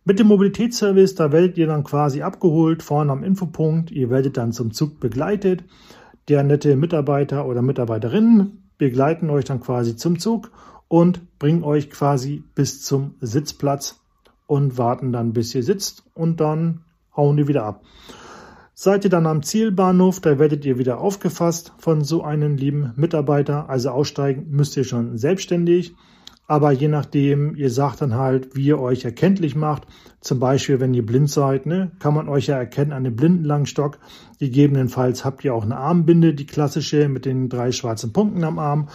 Mit 0.06 0.20
dem 0.20 0.28
Mobilitätsservice, 0.28 1.16
da 1.16 1.34
werdet 1.34 1.58
ihr 1.58 1.68
dann 1.68 1.84
quasi 1.84 2.22
abgeholt 2.22 2.82
vorne 2.82 3.12
am 3.12 3.26
Infopunkt. 3.26 3.92
Ihr 3.92 4.10
werdet 4.10 4.38
dann 4.38 4.54
zum 4.54 4.72
Zug 4.72 5.02
begleitet. 5.02 5.66
Der 6.30 6.44
nette 6.44 6.78
Mitarbeiter 6.78 7.46
oder 7.46 7.62
Mitarbeiterinnen 7.62 8.70
begleiten 8.78 9.30
euch 9.30 9.44
dann 9.44 9.60
quasi 9.60 9.98
zum 9.98 10.18
Zug 10.18 10.52
und 10.88 11.40
bringen 11.40 11.64
euch 11.64 11.90
quasi 11.90 12.44
bis 12.56 12.82
zum 12.82 13.16
Sitzplatz 13.22 14.00
und 14.46 14.78
warten 14.78 15.12
dann, 15.12 15.34
bis 15.34 15.54
ihr 15.54 15.64
sitzt 15.64 16.04
und 16.14 16.40
dann 16.40 16.82
hauen 17.16 17.38
die 17.38 17.48
wieder 17.48 17.66
ab. 17.66 17.84
Seid 18.74 19.04
ihr 19.04 19.10
dann 19.10 19.26
am 19.26 19.42
Zielbahnhof, 19.42 20.20
da 20.20 20.38
werdet 20.38 20.64
ihr 20.64 20.78
wieder 20.78 21.00
aufgefasst 21.00 21.74
von 21.80 22.04
so 22.04 22.24
einem 22.24 22.58
lieben 22.58 22.94
Mitarbeiter. 22.96 23.70
Also 23.70 23.90
aussteigen 23.90 24.48
müsst 24.52 24.78
ihr 24.78 24.84
schon 24.84 25.18
selbstständig. 25.18 25.96
Aber 26.46 26.72
je 26.72 26.88
nachdem, 26.88 27.56
ihr 27.56 27.72
sagt 27.72 28.02
dann 28.02 28.14
halt, 28.14 28.56
wie 28.56 28.68
ihr 28.68 28.80
euch 28.80 29.04
erkenntlich 29.04 29.56
macht. 29.56 29.88
Zum 30.22 30.40
Beispiel, 30.40 30.80
wenn 30.80 30.94
ihr 30.94 31.06
blind 31.06 31.30
seid, 31.30 31.66
ne, 31.66 31.92
kann 32.00 32.14
man 32.14 32.30
euch 32.30 32.48
ja 32.48 32.56
erkennen 32.58 32.94
an 32.94 33.04
dem 33.04 33.16
Blindenlangstock. 33.16 33.98
Gegebenenfalls 34.40 35.26
habt 35.26 35.44
ihr 35.44 35.56
auch 35.56 35.64
eine 35.64 35.76
Armbinde, 35.76 36.36
die 36.36 36.46
klassische 36.46 37.10
mit 37.10 37.26
den 37.26 37.50
drei 37.50 37.72
schwarzen 37.72 38.14
Punkten 38.14 38.44
am 38.44 38.60
Arm 38.60 38.90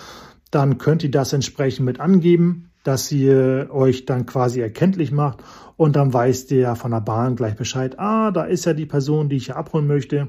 dann 0.53 0.79
könnt 0.79 1.03
ihr 1.03 1.11
das 1.11 1.33
entsprechend 1.33 1.87
mit 1.87 1.99
angeben, 1.99 2.71
dass 2.85 3.11
ihr 3.11 3.69
euch 3.73 4.05
dann 4.05 4.27
quasi 4.27 4.61
erkenntlich 4.61 5.11
macht 5.11 5.43
und 5.77 5.97
dann 5.97 6.13
weiß 6.13 6.47
der 6.47 6.77
von 6.77 6.91
der 6.91 7.01
Bahn 7.01 7.37
gleich 7.37 7.57
Bescheid, 7.57 7.99
ah, 7.99 8.31
da 8.31 8.45
ist 8.45 8.67
ja 8.67 8.75
die 8.75 8.87
Person, 8.87 9.29
die 9.29 9.37
ich 9.37 9.47
hier 9.47 9.57
abholen 9.57 9.87
möchte 9.87 10.29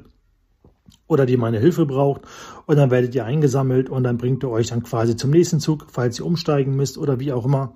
oder 1.08 1.26
die 1.26 1.38
meine 1.38 1.60
Hilfe 1.60 1.86
braucht 1.86 2.22
und 2.66 2.78
dann 2.78 2.90
werdet 2.90 3.14
ihr 3.14 3.26
eingesammelt 3.26 3.90
und 3.90 4.04
dann 4.04 4.18
bringt 4.18 4.44
ihr 4.44 4.50
euch 4.50 4.68
dann 4.68 4.82
quasi 4.82 5.16
zum 5.18 5.30
nächsten 5.30 5.60
Zug, 5.60 5.88
falls 5.92 6.20
ihr 6.20 6.26
umsteigen 6.26 6.76
müsst 6.76 6.98
oder 6.98 7.20
wie 7.20 7.34
auch 7.34 7.46
immer 7.46 7.74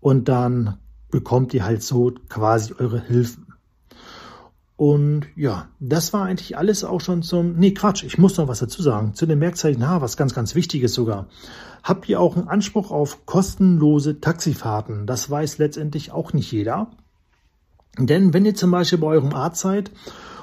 und 0.00 0.28
dann 0.28 0.78
bekommt 1.10 1.54
ihr 1.54 1.64
halt 1.64 1.82
so 1.82 2.12
quasi 2.28 2.74
eure 2.78 3.00
Hilfen. 3.00 3.45
Und 4.76 5.26
ja, 5.36 5.68
das 5.80 6.12
war 6.12 6.26
eigentlich 6.26 6.58
alles 6.58 6.84
auch 6.84 7.00
schon 7.00 7.22
zum. 7.22 7.56
Nee, 7.56 7.72
Quatsch, 7.72 8.04
ich 8.04 8.18
muss 8.18 8.36
noch 8.36 8.46
was 8.46 8.58
dazu 8.58 8.82
sagen. 8.82 9.14
Zu 9.14 9.24
den 9.24 9.38
Merkzeichen 9.38 9.88
H, 9.88 10.02
was 10.02 10.18
ganz, 10.18 10.34
ganz 10.34 10.54
wichtig 10.54 10.82
ist 10.82 10.94
sogar. 10.94 11.28
Habt 11.82 12.08
ihr 12.08 12.20
auch 12.20 12.36
einen 12.36 12.48
Anspruch 12.48 12.90
auf 12.90 13.24
kostenlose 13.24 14.20
Taxifahrten? 14.20 15.06
Das 15.06 15.30
weiß 15.30 15.58
letztendlich 15.58 16.12
auch 16.12 16.34
nicht 16.34 16.52
jeder. 16.52 16.90
Denn 17.98 18.34
wenn 18.34 18.44
ihr 18.44 18.54
zum 18.54 18.70
Beispiel 18.70 18.98
bei 18.98 19.06
eurem 19.06 19.32
Arzt 19.32 19.62
seid 19.62 19.90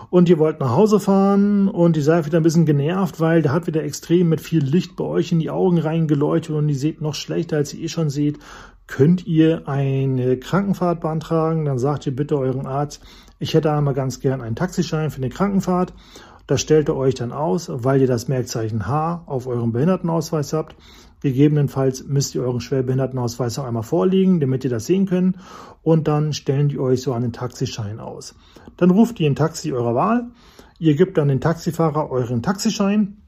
und 0.10 0.28
ihr 0.30 0.40
wollt 0.40 0.60
nach 0.60 0.72
Hause 0.72 1.00
fahren 1.00 1.68
und 1.68 1.96
ihr 1.96 2.04
seid 2.04 2.26
wieder 2.26 2.38
ein 2.40 2.44
bisschen 2.44 2.66
genervt, 2.66 3.20
weil 3.20 3.44
der 3.44 3.52
hat 3.52 3.68
wieder 3.68 3.84
extrem 3.84 4.30
mit 4.30 4.42
viel 4.42 4.64
Licht 4.64 4.96
bei 4.96 5.04
euch 5.04 5.32
in 5.32 5.40
die 5.40 5.52
Augen 5.52 5.78
reingeleuchtet 5.78 6.56
und 6.56 6.70
ihr 6.70 6.76
seht 6.76 7.02
noch 7.02 7.14
schlechter, 7.14 7.58
als 7.58 7.74
ihr 7.76 7.84
eh 7.84 7.90
schon 7.90 8.10
seht, 8.10 8.40
könnt 8.88 9.26
ihr 9.26 9.68
eine 9.68 10.38
Krankenfahrt 10.38 11.02
beantragen. 11.02 11.66
Dann 11.66 11.80
sagt 11.80 12.06
ihr 12.06 12.16
bitte 12.16 12.38
euren 12.38 12.68
Arzt, 12.68 13.02
ich 13.40 13.54
hätte 13.54 13.72
einmal 13.72 13.94
ganz 13.94 14.20
gern 14.20 14.42
einen 14.42 14.56
Taxischein 14.56 15.12
für 15.12 15.18
eine 15.18 15.30
Krankenfahrt. 15.30 15.94
Das 16.48 16.62
stellt 16.62 16.90
ihr 16.90 16.96
euch 16.96 17.16
dann 17.16 17.32
aus, 17.32 17.70
weil 17.72 18.02
ihr 18.02 18.08
das 18.08 18.28
Merkzeichen 18.28 18.88
H 18.88 19.24
auf 19.26 19.48
eurem 19.48 19.72
Behindertenausweis 19.72 20.54
habt. 20.54 20.76
Gegebenenfalls 21.22 22.06
müsst 22.06 22.36
ihr 22.36 22.44
euren 22.44 22.60
Schwerbehindertenausweis 22.60 23.58
auch 23.58 23.64
einmal 23.64 23.84
vorlegen, 23.84 24.42
damit 24.42 24.66
ihr 24.66 24.70
das 24.70 24.86
sehen 24.86 25.06
könnt. 25.06 25.38
Und 25.82 26.10
dann 26.10 26.34
stellen 26.34 26.68
die 26.68 26.80
euch 26.80 27.02
so 27.02 27.14
einen 27.14 27.32
Taxischein 27.32 28.02
aus. 28.02 28.36
Dann 28.76 28.92
ruft 28.92 29.22
ihr 29.22 29.30
ein 29.30 29.36
Taxi 29.36 29.72
eurer 29.72 29.96
Wahl. 29.96 30.32
Ihr 30.80 30.96
gebt 30.96 31.18
dann 31.18 31.30
den 31.30 31.40
Taxifahrer 31.40 32.12
euren 32.12 32.42
Taxischein. 32.44 33.22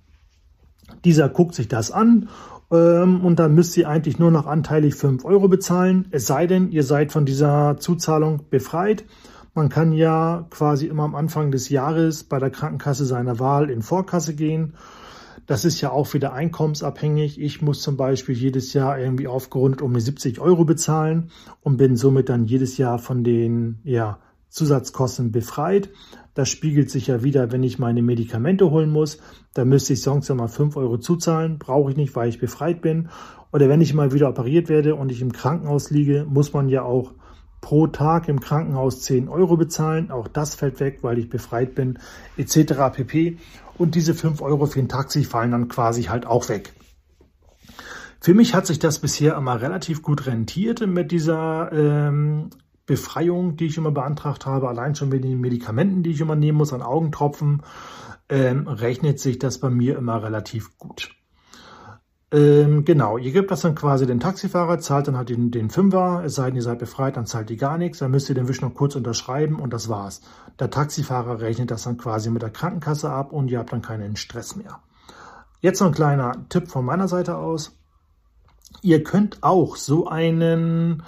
Dieser 1.06 1.30
guckt 1.30 1.56
sich 1.56 1.70
das 1.70 1.92
an 1.92 2.28
und 2.70 3.36
dann 3.36 3.54
müsst 3.54 3.78
ihr 3.78 3.88
eigentlich 3.88 4.18
nur 4.18 4.32
noch 4.32 4.48
anteilig 4.48 4.96
5 4.96 5.24
Euro 5.24 5.48
bezahlen. 5.48 6.08
Es 6.12 6.26
sei 6.26 6.48
denn, 6.48 6.72
ihr 6.72 6.84
seid 6.84 7.12
von 7.12 7.26
dieser 7.26 7.78
Zuzahlung 7.78 8.42
befreit. 8.50 9.06
Man 9.54 9.70
kann 9.70 9.94
ja 9.94 10.48
quasi 10.50 10.88
immer 10.88 11.04
am 11.04 11.16
Anfang 11.16 11.52
des 11.52 11.70
Jahres 11.70 12.24
bei 12.24 12.40
der 12.40 12.50
Krankenkasse 12.50 13.06
seiner 13.06 13.40
Wahl 13.40 13.70
in 13.70 13.82
Vorkasse 13.82 14.36
gehen. 14.36 14.74
Das 15.46 15.64
ist 15.64 15.80
ja 15.80 15.92
auch 15.92 16.14
wieder 16.16 16.34
einkommensabhängig. 16.34 17.40
Ich 17.40 17.62
muss 17.62 17.82
zum 17.82 17.98
Beispiel 17.98 18.36
jedes 18.36 18.74
Jahr 18.74 18.98
irgendwie 19.00 19.28
aufgerundet 19.28 19.84
um 19.84 19.94
die 19.94 20.02
70 20.02 20.42
Euro 20.42 20.66
bezahlen 20.66 21.30
und 21.62 21.78
bin 21.78 21.96
somit 21.96 22.30
dann 22.30 22.46
jedes 22.46 22.78
Jahr 22.78 22.98
von 22.98 23.24
den 23.24 23.80
ja, 23.84 24.20
Zusatzkosten 24.56 25.34
befreit. 25.34 25.90
Das 26.34 26.48
spiegelt 26.50 26.90
sich 26.90 27.08
ja 27.08 27.24
wieder, 27.24 27.52
wenn 27.52 27.62
ich 27.62 27.78
meine 27.78 28.02
Medikamente 28.02 28.72
holen 28.72 28.90
muss. 28.90 29.18
Da 29.54 29.66
müsste 29.66 29.94
ich 29.94 30.02
sonst 30.02 30.30
ja 30.30 30.36
mal 30.36 30.48
5 30.48 30.78
Euro 30.78 30.98
zuzahlen. 30.98 31.60
Brauche 31.60 31.92
ich 31.92 31.98
nicht, 31.98 32.16
weil 32.16 32.30
ich 32.30 32.40
befreit 32.40 32.82
bin. 32.82 33.10
Oder 33.52 33.68
wenn 33.68 33.82
ich 33.82 33.94
mal 33.94 34.14
wieder 34.14 34.30
operiert 34.30 34.70
werde 34.70 34.96
und 34.96 35.12
ich 35.12 35.22
im 35.22 35.34
Krankenhaus 35.34 35.92
liege, 35.92 36.26
muss 36.28 36.54
man 36.54 36.70
ja 36.70 36.84
auch 36.84 37.14
pro 37.60 37.88
Tag 37.88 38.30
im 38.30 38.40
Krankenhaus 38.40 39.02
10 39.02 39.28
Euro 39.28 39.58
bezahlen. 39.58 40.10
Auch 40.10 40.30
das 40.30 40.56
fällt 40.56 40.80
weg, 40.80 41.00
weil 41.02 41.18
ich 41.18 41.30
befreit 41.30 41.76
bin, 41.76 42.00
etc. 42.38 42.94
pp. 42.94 43.38
Und 43.78 43.96
diese 43.96 44.14
5 44.14 44.42
Euro 44.42 44.68
für 44.68 44.80
ein 44.80 44.88
Taxi 44.88 45.26
fallen 45.26 45.52
dann 45.52 45.68
quasi 45.68 46.04
halt 46.04 46.26
auch 46.26 46.48
weg. 46.48 46.74
Für 48.22 48.34
mich 48.34 48.56
hat 48.56 48.68
sich 48.68 48.80
das 48.80 49.00
bisher 49.00 49.36
immer 49.36 49.60
relativ 49.62 50.02
gut 50.02 50.28
rentiert 50.28 50.88
mit 50.88 51.12
dieser 51.12 51.72
ähm, 51.74 52.52
Befreiung, 52.86 53.56
die 53.58 53.66
ich 53.66 53.78
immer 53.78 53.92
beantragt 53.92 54.46
habe. 54.46 54.70
Allein 54.70 54.96
schon 54.96 55.10
mit 55.10 55.24
den 55.24 55.42
Medikamenten, 55.42 56.04
die 56.04 56.12
ich 56.12 56.22
immer 56.22 56.36
nehmen 56.36 56.58
muss, 56.58 56.74
an 56.74 56.82
Augentropfen, 56.82 57.64
ähm, 58.30 58.68
rechnet 58.68 59.20
sich 59.20 59.40
das 59.40 59.60
bei 59.60 59.70
mir 59.70 59.98
immer 59.98 60.22
relativ 60.24 60.78
gut. 60.78 61.16
Ähm, 62.32 62.86
genau, 62.86 63.18
ihr 63.18 63.32
gebt 63.32 63.52
das 63.52 63.62
dann 63.62 63.76
quasi 63.76 64.06
den 64.06 64.20
Taxifahrer, 64.20 64.80
zahlt 64.80 65.08
dann 65.08 65.16
halt 65.16 65.30
den, 65.30 65.52
den 65.52 65.70
Fünfer, 65.70 66.24
es 66.26 66.36
sei 66.36 66.48
denn, 66.48 66.56
ihr 66.56 66.64
seid 66.64 66.80
befreit, 66.80 67.18
dann 67.18 67.28
zahlt 67.28 67.50
ihr 67.52 67.58
gar 67.58 67.78
nichts, 67.78 68.00
dann 68.00 68.12
müsst 68.12 68.28
ihr 68.30 68.36
den 68.36 68.48
Wisch 68.48 68.62
noch 68.62 68.74
kurz 68.74 68.96
unterschreiben 68.96 69.60
und 69.60 69.72
das 69.72 69.90
war's. 69.90 70.22
Der 70.60 70.70
Taxifahrer 70.70 71.40
rechnet 71.40 71.72
das 71.72 71.84
dann 71.84 71.98
quasi 71.98 72.30
mit 72.32 72.42
der 72.42 72.50
Krankenkasse 72.50 73.10
ab 73.10 73.32
und 73.32 73.50
ihr 73.50 73.60
habt 73.60 73.72
dann 73.72 73.84
keinen 73.84 74.16
Stress 74.16 74.56
mehr. 74.56 74.80
Jetzt 75.62 75.80
noch 75.80 75.88
ein 75.88 75.94
kleiner 75.94 76.46
Tipp 76.50 76.68
von 76.68 76.84
meiner 76.84 77.08
Seite 77.08 77.38
aus. 77.38 77.78
Ihr 78.82 79.04
könnt 79.04 79.42
auch 79.42 79.76
so 79.76 80.08
einen 80.08 81.04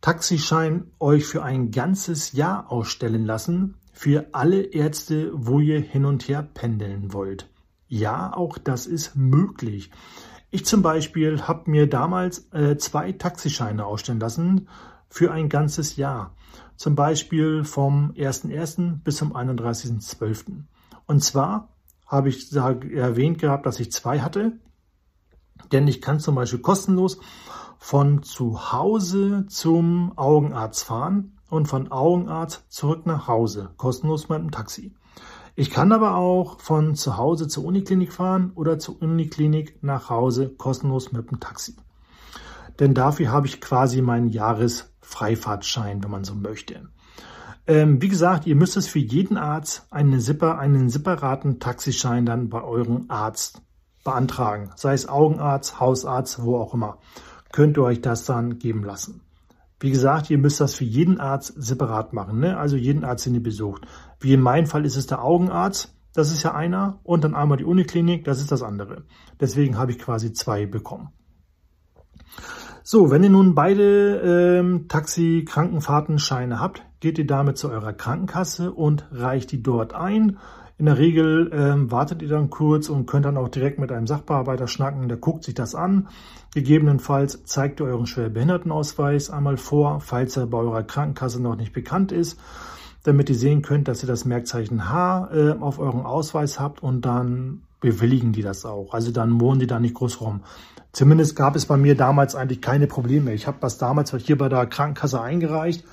Taxischein 0.00 0.90
euch 1.00 1.26
für 1.26 1.42
ein 1.42 1.70
ganzes 1.70 2.32
Jahr 2.32 2.70
ausstellen 2.70 3.24
lassen, 3.24 3.76
für 3.92 4.28
alle 4.32 4.60
Ärzte, 4.60 5.30
wo 5.34 5.58
ihr 5.58 5.80
hin 5.80 6.04
und 6.04 6.28
her 6.28 6.42
pendeln 6.42 7.12
wollt. 7.12 7.48
Ja, 7.88 8.34
auch 8.36 8.58
das 8.58 8.86
ist 8.86 9.16
möglich. 9.16 9.90
Ich 10.50 10.64
zum 10.64 10.82
Beispiel 10.82 11.42
habe 11.42 11.70
mir 11.70 11.88
damals 11.88 12.52
äh, 12.52 12.76
zwei 12.76 13.12
Taxischeine 13.12 13.84
ausstellen 13.84 14.20
lassen 14.20 14.68
für 15.08 15.32
ein 15.32 15.48
ganzes 15.48 15.96
Jahr. 15.96 16.34
Zum 16.76 16.94
Beispiel 16.94 17.64
vom 17.64 18.12
1.1. 18.12 19.02
bis 19.02 19.16
zum 19.16 19.34
31.12. 19.34 20.64
Und 21.06 21.24
zwar 21.24 21.70
habe 22.06 22.28
ich 22.28 22.54
erwähnt 22.54 23.38
gehabt, 23.38 23.66
dass 23.66 23.80
ich 23.80 23.90
zwei 23.92 24.20
hatte, 24.20 24.52
denn 25.72 25.88
ich 25.88 26.00
kann 26.00 26.20
zum 26.20 26.34
Beispiel 26.34 26.60
kostenlos 26.60 27.18
von 27.86 28.24
zu 28.24 28.72
Hause 28.72 29.46
zum 29.46 30.18
Augenarzt 30.18 30.82
fahren 30.82 31.38
und 31.48 31.68
von 31.68 31.92
Augenarzt 31.92 32.64
zurück 32.68 33.06
nach 33.06 33.28
Hause, 33.28 33.70
kostenlos 33.76 34.28
mit 34.28 34.40
dem 34.40 34.50
Taxi. 34.50 34.92
Ich 35.54 35.70
kann 35.70 35.92
aber 35.92 36.16
auch 36.16 36.58
von 36.58 36.96
zu 36.96 37.16
Hause 37.16 37.46
zur 37.46 37.64
Uniklinik 37.64 38.12
fahren 38.12 38.50
oder 38.56 38.80
zur 38.80 39.00
Uniklinik 39.00 39.84
nach 39.84 40.10
Hause, 40.10 40.48
kostenlos 40.48 41.12
mit 41.12 41.30
dem 41.30 41.38
Taxi. 41.38 41.76
Denn 42.80 42.92
dafür 42.92 43.30
habe 43.30 43.46
ich 43.46 43.60
quasi 43.60 44.02
meinen 44.02 44.30
Jahresfreifahrtschein, 44.30 46.02
wenn 46.02 46.10
man 46.10 46.24
so 46.24 46.34
möchte. 46.34 46.88
Ähm, 47.68 48.02
wie 48.02 48.08
gesagt, 48.08 48.48
ihr 48.48 48.56
müsst 48.56 48.76
es 48.76 48.88
für 48.88 48.98
jeden 48.98 49.36
Arzt 49.36 49.86
einen, 49.92 50.18
Zipper, 50.18 50.58
einen 50.58 50.90
separaten 50.90 51.60
Taxischein 51.60 52.26
dann 52.26 52.48
bei 52.48 52.64
eurem 52.64 53.04
Arzt 53.06 53.62
beantragen. 54.02 54.72
Sei 54.74 54.92
es 54.92 55.08
Augenarzt, 55.08 55.78
Hausarzt, 55.78 56.42
wo 56.42 56.56
auch 56.56 56.74
immer. 56.74 56.98
Könnt 57.52 57.76
ihr 57.76 57.82
euch 57.82 58.00
das 58.00 58.24
dann 58.24 58.58
geben 58.58 58.84
lassen. 58.84 59.22
Wie 59.78 59.90
gesagt, 59.90 60.30
ihr 60.30 60.38
müsst 60.38 60.60
das 60.60 60.74
für 60.74 60.84
jeden 60.84 61.20
Arzt 61.20 61.52
separat 61.56 62.12
machen, 62.12 62.40
ne? 62.40 62.56
also 62.56 62.76
jeden 62.76 63.04
Arzt, 63.04 63.26
den 63.26 63.34
ihr 63.34 63.42
besucht. 63.42 63.86
Wie 64.20 64.32
in 64.32 64.40
meinem 64.40 64.66
Fall 64.66 64.86
ist 64.86 64.96
es 64.96 65.06
der 65.06 65.22
Augenarzt, 65.22 65.94
das 66.14 66.32
ist 66.32 66.42
ja 66.42 66.54
einer, 66.54 66.98
und 67.02 67.24
dann 67.24 67.34
einmal 67.34 67.58
die 67.58 67.64
Uniklinik, 67.64 68.24
das 68.24 68.40
ist 68.40 68.50
das 68.50 68.62
andere. 68.62 69.04
Deswegen 69.38 69.76
habe 69.76 69.92
ich 69.92 69.98
quasi 69.98 70.32
zwei 70.32 70.64
bekommen. 70.64 71.10
So, 72.82 73.10
wenn 73.10 73.22
ihr 73.22 73.30
nun 73.30 73.54
beide 73.54 74.60
ähm, 74.60 74.88
Taxi-Krankenfahrtenscheine 74.88 76.58
habt, 76.60 76.82
geht 77.00 77.18
ihr 77.18 77.26
damit 77.26 77.58
zu 77.58 77.68
eurer 77.68 77.92
Krankenkasse 77.92 78.72
und 78.72 79.06
reicht 79.10 79.52
die 79.52 79.62
dort 79.62 79.92
ein. 79.92 80.38
In 80.78 80.84
der 80.86 80.98
Regel 80.98 81.50
ähm, 81.54 81.90
wartet 81.90 82.20
ihr 82.20 82.28
dann 82.28 82.50
kurz 82.50 82.90
und 82.90 83.06
könnt 83.06 83.24
dann 83.24 83.38
auch 83.38 83.48
direkt 83.48 83.78
mit 83.78 83.90
einem 83.90 84.06
Sachbearbeiter 84.06 84.68
schnacken. 84.68 85.08
Der 85.08 85.16
guckt 85.16 85.44
sich 85.44 85.54
das 85.54 85.74
an. 85.74 86.08
Gegebenenfalls 86.52 87.44
zeigt 87.44 87.80
ihr 87.80 87.86
euren 87.86 88.06
Schwerbehindertenausweis 88.06 89.30
einmal 89.30 89.56
vor, 89.56 90.00
falls 90.00 90.36
er 90.36 90.46
bei 90.46 90.58
eurer 90.58 90.82
Krankenkasse 90.82 91.40
noch 91.40 91.56
nicht 91.56 91.72
bekannt 91.72 92.12
ist, 92.12 92.38
damit 93.04 93.30
ihr 93.30 93.36
sehen 93.36 93.62
könnt, 93.62 93.88
dass 93.88 94.02
ihr 94.02 94.06
das 94.06 94.26
Merkzeichen 94.26 94.90
H 94.90 95.30
äh, 95.32 95.52
auf 95.58 95.78
eurem 95.78 96.04
Ausweis 96.04 96.60
habt 96.60 96.82
und 96.82 97.06
dann 97.06 97.62
bewilligen 97.80 98.32
die 98.32 98.42
das 98.42 98.66
auch. 98.66 98.92
Also 98.92 99.12
dann 99.12 99.40
wohnen 99.40 99.60
die 99.60 99.66
da 99.66 99.80
nicht 99.80 99.94
groß 99.94 100.20
rum. 100.20 100.42
Zumindest 100.92 101.36
gab 101.36 101.56
es 101.56 101.64
bei 101.64 101.78
mir 101.78 101.96
damals 101.96 102.34
eigentlich 102.34 102.60
keine 102.60 102.86
Probleme. 102.86 103.32
Ich 103.32 103.46
habe 103.46 103.58
das 103.60 103.78
damals 103.78 104.14
hier 104.14 104.36
bei 104.36 104.50
der 104.50 104.66
Krankenkasse 104.66 105.22
eingereicht 105.22 105.84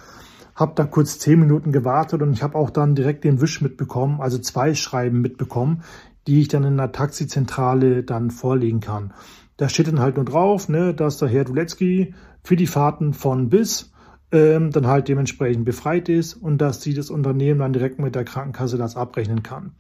habe 0.55 0.74
da 0.75 0.86
kurz 0.86 1.19
zehn 1.19 1.39
Minuten 1.39 1.72
gewartet 1.72 2.22
und 2.22 2.33
ich 2.33 2.43
habe 2.43 2.57
auch 2.57 2.69
dann 2.69 2.95
direkt 2.95 3.24
den 3.24 3.41
Wisch 3.41 3.62
mitbekommen, 3.62 4.22
also 4.22 4.38
zwei 4.38 4.75
Schreiben 4.75 5.22
mitbekommen, 5.22 5.83
die 6.27 6.41
ich 6.41 6.48
dann 6.48 6.63
in 6.63 6.77
der 6.77 6.91
Taxizentrale 6.91 8.03
dann 8.03 8.31
vorlegen 8.31 8.79
kann. 8.79 9.13
Da 9.57 9.69
steht 9.69 9.88
dann 9.88 10.00
halt 10.00 10.15
nur 10.15 10.25
drauf, 10.25 10.69
ne, 10.69 10.93
dass 10.93 11.17
der 11.17 11.29
Herr 11.29 11.43
Dulecki 11.43 12.13
für 12.43 12.55
die 12.55 12.67
Fahrten 12.67 13.13
von 13.13 13.50
bis 13.50 13.91
ähm, 14.31 14.72
dann 14.72 14.88
halt 14.88 15.07
dementsprechend 15.07 15.65
befreit 15.65 16.10
ist 16.10 16.33
und 16.33 16.57
dass 16.57 16.81
sie 16.81 16.93
das 16.93 17.10
Unternehmen 17.10 17.60
dann 17.60 17.74
direkt 17.74 18.00
mit 18.00 18.15
der 18.15 18.24
Krankenkasse 18.24 18.77
das 18.77 18.95
abrechnen 18.95 19.43
kann. 19.43 19.74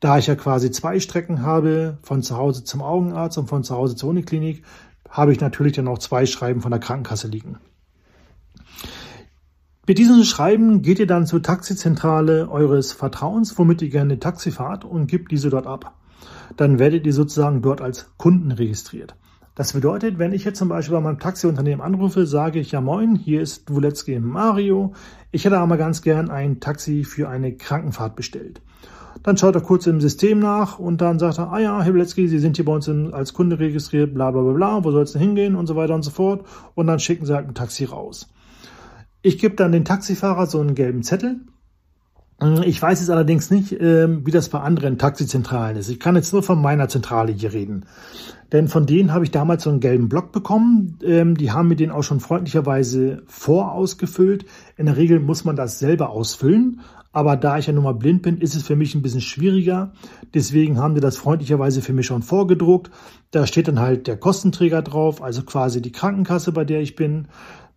Da 0.00 0.18
ich 0.18 0.26
ja 0.26 0.34
quasi 0.34 0.70
zwei 0.70 0.98
Strecken 0.98 1.42
habe, 1.42 1.98
von 2.02 2.22
zu 2.22 2.36
Hause 2.36 2.64
zum 2.64 2.82
Augenarzt 2.82 3.38
und 3.38 3.48
von 3.48 3.62
zu 3.62 3.76
Hause 3.76 3.94
zur 3.94 4.10
Uniklinik, 4.10 4.64
habe 5.08 5.32
ich 5.32 5.40
natürlich 5.40 5.74
dann 5.74 5.88
auch 5.88 5.98
zwei 5.98 6.26
Schreiben 6.26 6.60
von 6.60 6.70
der 6.70 6.80
Krankenkasse 6.80 7.28
liegen. 7.28 7.58
Mit 9.84 9.98
diesem 9.98 10.22
Schreiben 10.22 10.82
geht 10.82 11.00
ihr 11.00 11.08
dann 11.08 11.26
zur 11.26 11.42
Taxizentrale 11.42 12.48
eures 12.48 12.92
Vertrauens, 12.92 13.58
womit 13.58 13.82
ihr 13.82 13.88
gerne 13.88 14.20
Taxi 14.20 14.52
fahrt 14.52 14.84
und 14.84 15.08
gebt 15.08 15.32
diese 15.32 15.50
dort 15.50 15.66
ab. 15.66 15.96
Dann 16.56 16.78
werdet 16.78 17.04
ihr 17.04 17.12
sozusagen 17.12 17.62
dort 17.62 17.80
als 17.80 18.08
Kunden 18.16 18.52
registriert. 18.52 19.16
Das 19.56 19.72
bedeutet, 19.72 20.20
wenn 20.20 20.32
ich 20.32 20.44
jetzt 20.44 20.60
zum 20.60 20.68
Beispiel 20.68 20.94
bei 20.94 21.00
meinem 21.00 21.18
Taxiunternehmen 21.18 21.84
anrufe, 21.84 22.26
sage 22.26 22.60
ich 22.60 22.70
ja 22.70 22.80
moin, 22.80 23.16
hier 23.16 23.42
ist 23.42 23.74
Wuletzki 23.74 24.20
Mario. 24.20 24.92
Ich 25.32 25.44
hätte 25.44 25.58
aber 25.58 25.76
ganz 25.76 26.00
gern 26.00 26.30
ein 26.30 26.60
Taxi 26.60 27.02
für 27.02 27.28
eine 27.28 27.56
Krankenfahrt 27.56 28.14
bestellt. 28.14 28.62
Dann 29.24 29.36
schaut 29.36 29.56
er 29.56 29.62
kurz 29.62 29.88
im 29.88 30.00
System 30.00 30.38
nach 30.38 30.78
und 30.78 31.00
dann 31.00 31.18
sagt 31.18 31.38
er, 31.38 31.52
ah 31.52 31.58
ja, 31.58 31.82
Herr 31.82 31.92
Wuletzki, 31.92 32.28
Sie 32.28 32.38
sind 32.38 32.54
hier 32.54 32.66
bei 32.66 32.72
uns 32.72 32.88
als 32.88 33.34
Kunde 33.34 33.58
registriert, 33.58 34.14
bla 34.14 34.30
bla 34.30 34.42
bla 34.42 34.52
bla, 34.52 34.84
wo 34.84 34.92
soll 34.92 35.02
es 35.02 35.12
denn 35.12 35.22
hingehen 35.22 35.56
und 35.56 35.66
so 35.66 35.74
weiter 35.74 35.96
und 35.96 36.04
so 36.04 36.12
fort. 36.12 36.46
Und 36.76 36.86
dann 36.86 37.00
schicken 37.00 37.26
sie 37.26 37.34
halt 37.34 37.48
ein 37.48 37.54
Taxi 37.54 37.84
raus. 37.84 38.28
Ich 39.22 39.38
gebe 39.38 39.54
dann 39.54 39.72
den 39.72 39.84
Taxifahrer 39.84 40.46
so 40.46 40.60
einen 40.60 40.74
gelben 40.74 41.02
Zettel. 41.02 41.40
Ich 42.64 42.82
weiß 42.82 42.98
jetzt 42.98 43.10
allerdings 43.10 43.52
nicht, 43.52 43.76
ähm, 43.80 44.26
wie 44.26 44.32
das 44.32 44.48
bei 44.48 44.58
anderen 44.58 44.98
Taxizentralen 44.98 45.76
ist. 45.76 45.88
Ich 45.88 46.00
kann 46.00 46.16
jetzt 46.16 46.32
nur 46.32 46.42
von 46.42 46.60
meiner 46.60 46.88
Zentrale 46.88 47.30
hier 47.30 47.52
reden. 47.52 47.86
Denn 48.50 48.66
von 48.66 48.84
denen 48.84 49.12
habe 49.12 49.24
ich 49.24 49.30
damals 49.30 49.62
so 49.62 49.70
einen 49.70 49.78
gelben 49.78 50.08
Block 50.08 50.32
bekommen. 50.32 50.98
Ähm, 51.04 51.36
die 51.36 51.52
haben 51.52 51.68
mir 51.68 51.76
den 51.76 51.92
auch 51.92 52.02
schon 52.02 52.18
freundlicherweise 52.18 53.22
vorausgefüllt. 53.28 54.44
In 54.76 54.86
der 54.86 54.96
Regel 54.96 55.20
muss 55.20 55.44
man 55.44 55.54
das 55.54 55.78
selber 55.78 56.10
ausfüllen. 56.10 56.80
Aber 57.12 57.36
da 57.36 57.58
ich 57.58 57.66
ja 57.66 57.74
nun 57.74 57.84
mal 57.84 57.94
blind 57.94 58.22
bin, 58.22 58.38
ist 58.38 58.56
es 58.56 58.62
für 58.62 58.74
mich 58.74 58.94
ein 58.94 59.02
bisschen 59.02 59.20
schwieriger. 59.20 59.92
Deswegen 60.34 60.78
haben 60.78 60.94
die 60.94 61.00
das 61.00 61.18
freundlicherweise 61.18 61.82
für 61.82 61.92
mich 61.92 62.06
schon 62.06 62.22
vorgedruckt. 62.22 62.90
Da 63.30 63.46
steht 63.46 63.68
dann 63.68 63.78
halt 63.78 64.06
der 64.06 64.16
Kostenträger 64.16 64.82
drauf, 64.82 65.22
also 65.22 65.42
quasi 65.42 65.80
die 65.80 65.92
Krankenkasse, 65.92 66.52
bei 66.52 66.64
der 66.64 66.80
ich 66.80 66.96
bin 66.96 67.28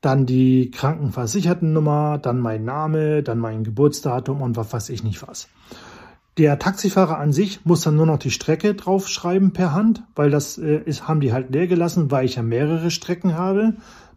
dann 0.05 0.25
die 0.25 0.71
Krankenversichertennummer, 0.71 2.19
dann 2.19 2.39
mein 2.39 2.63
Name, 2.63 3.23
dann 3.23 3.39
mein 3.39 3.63
Geburtsdatum 3.63 4.41
und 4.41 4.55
was 4.55 4.71
weiß 4.71 4.89
ich 4.89 5.03
nicht 5.03 5.27
was. 5.27 5.47
Der 6.37 6.59
Taxifahrer 6.59 7.17
an 7.17 7.31
sich 7.31 7.65
muss 7.65 7.81
dann 7.81 7.95
nur 7.95 8.05
noch 8.05 8.19
die 8.19 8.29
Strecke 8.29 8.75
draufschreiben 8.75 9.53
per 9.53 9.73
Hand, 9.73 10.03
weil 10.15 10.29
das 10.29 10.57
äh, 10.57 10.81
ist, 10.85 11.07
haben 11.07 11.21
die 11.21 11.33
halt 11.33 11.51
leer 11.51 11.67
gelassen, 11.67 12.11
weil 12.11 12.25
ich 12.25 12.35
ja 12.35 12.43
mehrere 12.43 12.91
Strecken 12.91 13.35
habe. 13.35 13.75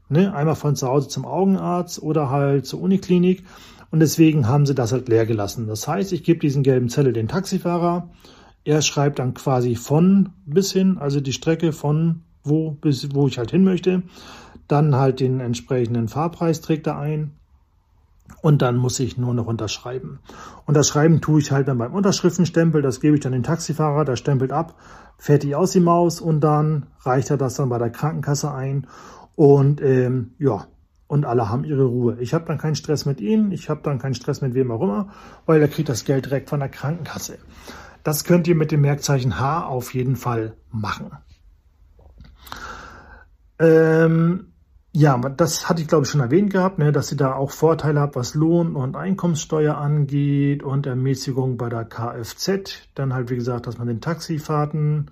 Ne? 0.08 0.34
Einmal 0.34 0.56
von 0.56 0.74
zu 0.76 0.88
Hause 0.88 1.08
zum 1.08 1.24
Augenarzt 1.24 2.02
oder 2.02 2.28
halt 2.28 2.66
zur 2.66 2.80
Uniklinik. 2.80 3.44
Und 3.90 4.00
deswegen 4.00 4.48
haben 4.48 4.66
sie 4.66 4.74
das 4.74 4.92
halt 4.92 5.08
leer 5.08 5.26
gelassen. 5.26 5.68
Das 5.68 5.86
heißt, 5.86 6.12
ich 6.12 6.24
gebe 6.24 6.40
diesen 6.40 6.62
gelben 6.62 6.88
Zettel 6.88 7.12
den 7.12 7.28
Taxifahrer. 7.28 8.10
Er 8.64 8.82
schreibt 8.82 9.20
dann 9.20 9.32
quasi 9.32 9.76
von 9.76 10.30
bis 10.44 10.72
hin, 10.72 10.98
also 10.98 11.20
die 11.20 11.32
Strecke 11.32 11.72
von 11.72 12.24
wo 12.44 12.72
bis 12.72 13.14
wo 13.14 13.28
ich 13.28 13.38
halt 13.38 13.50
hin 13.50 13.64
möchte. 13.64 14.02
Dann 14.66 14.94
halt 14.94 15.20
den 15.20 15.40
entsprechenden 15.40 16.08
Fahrpreis 16.08 16.60
trägt 16.60 16.86
er 16.86 16.98
ein. 16.98 17.32
Und 18.42 18.62
dann 18.62 18.76
muss 18.76 19.00
ich 19.00 19.16
nur 19.16 19.34
noch 19.34 19.46
unterschreiben. 19.46 20.20
Unterschreiben 20.66 21.20
tue 21.20 21.40
ich 21.40 21.50
halt 21.50 21.66
dann 21.66 21.78
beim 21.78 21.94
Unterschriftenstempel. 21.94 22.82
Das 22.82 23.00
gebe 23.00 23.16
ich 23.16 23.22
dann 23.22 23.32
den 23.32 23.42
Taxifahrer, 23.42 24.04
der 24.04 24.16
stempelt 24.16 24.52
ab, 24.52 24.74
fertig 25.18 25.56
aus 25.56 25.72
die 25.72 25.80
Maus 25.80 26.20
und 26.20 26.40
dann 26.40 26.86
reicht 27.00 27.30
er 27.30 27.38
das 27.38 27.54
dann 27.54 27.70
bei 27.70 27.78
der 27.78 27.90
Krankenkasse 27.90 28.52
ein. 28.52 28.86
Und 29.34 29.80
ähm, 29.80 30.32
ja, 30.38 30.66
und 31.08 31.24
alle 31.24 31.48
haben 31.48 31.64
ihre 31.64 31.84
Ruhe. 31.84 32.18
Ich 32.20 32.34
habe 32.34 32.44
dann 32.44 32.58
keinen 32.58 32.76
Stress 32.76 33.06
mit 33.06 33.20
ihnen, 33.20 33.50
ich 33.50 33.70
habe 33.70 33.80
dann 33.82 33.98
keinen 33.98 34.14
Stress 34.14 34.40
mit 34.42 34.54
wem 34.54 34.70
auch 34.70 34.82
immer, 34.82 35.08
weil 35.46 35.60
er 35.60 35.68
kriegt 35.68 35.88
das 35.88 36.04
Geld 36.04 36.26
direkt 36.26 36.50
von 36.50 36.60
der 36.60 36.68
Krankenkasse. 36.68 37.38
Das 38.04 38.24
könnt 38.24 38.46
ihr 38.46 38.54
mit 38.54 38.70
dem 38.70 38.82
Merkzeichen 38.82 39.40
H 39.40 39.66
auf 39.66 39.94
jeden 39.94 40.16
Fall 40.16 40.54
machen. 40.70 41.10
Ähm, 43.58 44.52
ja, 44.92 45.18
das 45.18 45.68
hatte 45.68 45.82
ich 45.82 45.88
glaube 45.88 46.04
ich 46.04 46.10
schon 46.10 46.20
erwähnt 46.20 46.52
gehabt, 46.52 46.78
ne, 46.78 46.92
dass 46.92 47.08
sie 47.08 47.16
da 47.16 47.34
auch 47.34 47.50
Vorteile 47.50 48.00
hat, 48.00 48.16
was 48.16 48.34
Lohn- 48.34 48.74
und 48.74 48.96
Einkommenssteuer 48.96 49.76
angeht 49.76 50.62
und 50.62 50.86
Ermäßigung 50.86 51.56
bei 51.56 51.68
der 51.68 51.84
Kfz. 51.84 52.88
Dann 52.94 53.14
halt, 53.14 53.30
wie 53.30 53.36
gesagt, 53.36 53.66
dass 53.66 53.78
man 53.78 53.86
den 53.86 54.00
Taxifahrten 54.00 55.10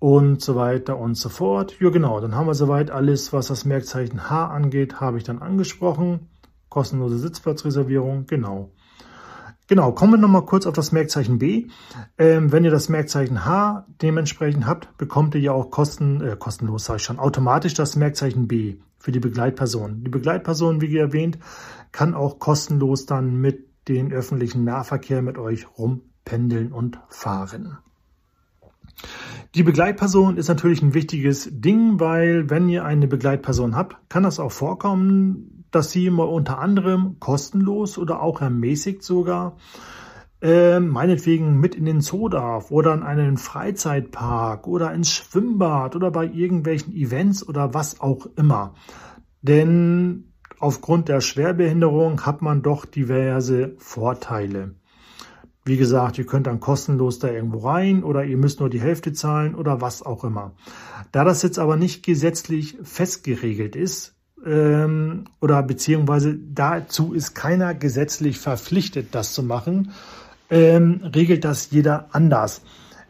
und 0.00 0.40
so 0.40 0.56
weiter 0.56 0.98
und 0.98 1.14
so 1.14 1.28
fort. 1.28 1.78
Ja, 1.78 1.90
genau, 1.90 2.20
dann 2.20 2.34
haben 2.34 2.46
wir 2.46 2.54
soweit 2.54 2.90
alles, 2.90 3.32
was 3.32 3.48
das 3.48 3.64
Merkzeichen 3.64 4.30
H 4.30 4.46
angeht, 4.46 5.00
habe 5.00 5.18
ich 5.18 5.24
dann 5.24 5.40
angesprochen. 5.40 6.28
Kostenlose 6.68 7.18
Sitzplatzreservierung, 7.18 8.26
genau. 8.26 8.70
Genau, 9.70 9.92
kommen 9.92 10.14
wir 10.14 10.18
nochmal 10.18 10.44
kurz 10.46 10.66
auf 10.66 10.74
das 10.74 10.90
Merkzeichen 10.90 11.38
B. 11.38 11.68
Ähm, 12.18 12.50
wenn 12.50 12.64
ihr 12.64 12.72
das 12.72 12.88
Merkzeichen 12.88 13.44
H 13.44 13.86
dementsprechend 14.02 14.66
habt, 14.66 14.98
bekommt 14.98 15.36
ihr 15.36 15.40
ja 15.40 15.52
auch 15.52 15.70
kosten, 15.70 16.20
äh, 16.20 16.34
kostenlos, 16.36 16.86
sage 16.86 16.96
ich 16.96 17.04
schon, 17.04 17.20
automatisch 17.20 17.74
das 17.74 17.94
Merkzeichen 17.94 18.48
B 18.48 18.78
für 18.98 19.12
die 19.12 19.20
Begleitperson. 19.20 20.02
Die 20.02 20.10
Begleitperson, 20.10 20.80
wie 20.80 20.96
erwähnt, 20.96 21.38
kann 21.92 22.14
auch 22.14 22.40
kostenlos 22.40 23.06
dann 23.06 23.40
mit 23.40 23.68
den 23.86 24.12
öffentlichen 24.12 24.64
Nahverkehr 24.64 25.22
mit 25.22 25.38
euch 25.38 25.68
rumpendeln 25.78 26.72
und 26.72 26.98
fahren. 27.08 27.78
Die 29.54 29.62
Begleitperson 29.62 30.36
ist 30.36 30.48
natürlich 30.48 30.82
ein 30.82 30.94
wichtiges 30.94 31.48
Ding, 31.48 32.00
weil 32.00 32.50
wenn 32.50 32.68
ihr 32.68 32.84
eine 32.84 33.06
Begleitperson 33.06 33.76
habt, 33.76 33.96
kann 34.08 34.24
das 34.24 34.40
auch 34.40 34.50
vorkommen, 34.50 35.59
dass 35.70 35.90
sie 35.90 36.10
mal 36.10 36.24
unter 36.24 36.58
anderem 36.58 37.16
kostenlos 37.20 37.98
oder 37.98 38.22
auch 38.22 38.40
ermäßigt 38.40 39.02
sogar 39.02 39.56
äh, 40.42 40.80
meinetwegen 40.80 41.60
mit 41.60 41.74
in 41.74 41.84
den 41.84 42.00
Zoo 42.00 42.28
darf 42.28 42.70
oder 42.70 42.94
in 42.94 43.02
einen 43.02 43.36
Freizeitpark 43.36 44.66
oder 44.66 44.92
ins 44.92 45.10
Schwimmbad 45.10 45.96
oder 45.96 46.10
bei 46.10 46.26
irgendwelchen 46.26 46.94
Events 46.94 47.46
oder 47.46 47.74
was 47.74 48.00
auch 48.00 48.26
immer. 48.36 48.74
Denn 49.42 50.32
aufgrund 50.58 51.08
der 51.08 51.20
Schwerbehinderung 51.20 52.24
hat 52.24 52.42
man 52.42 52.62
doch 52.62 52.86
diverse 52.86 53.74
Vorteile. 53.78 54.74
Wie 55.64 55.76
gesagt, 55.76 56.16
ihr 56.18 56.24
könnt 56.24 56.46
dann 56.46 56.58
kostenlos 56.58 57.18
da 57.18 57.28
irgendwo 57.28 57.58
rein 57.58 58.02
oder 58.02 58.24
ihr 58.24 58.38
müsst 58.38 58.60
nur 58.60 58.70
die 58.70 58.80
Hälfte 58.80 59.12
zahlen 59.12 59.54
oder 59.54 59.82
was 59.82 60.02
auch 60.02 60.24
immer. 60.24 60.54
Da 61.12 61.22
das 61.22 61.42
jetzt 61.42 61.58
aber 61.58 61.76
nicht 61.76 62.02
gesetzlich 62.02 62.78
festgeregelt 62.82 63.76
ist, 63.76 64.16
ähm, 64.46 65.24
oder 65.40 65.62
beziehungsweise 65.62 66.36
dazu 66.36 67.12
ist 67.12 67.34
keiner 67.34 67.74
gesetzlich 67.74 68.38
verpflichtet, 68.38 69.14
das 69.14 69.32
zu 69.32 69.42
machen, 69.42 69.92
ähm, 70.50 71.02
regelt 71.14 71.44
das 71.44 71.70
jeder 71.70 72.08
anders. 72.12 72.62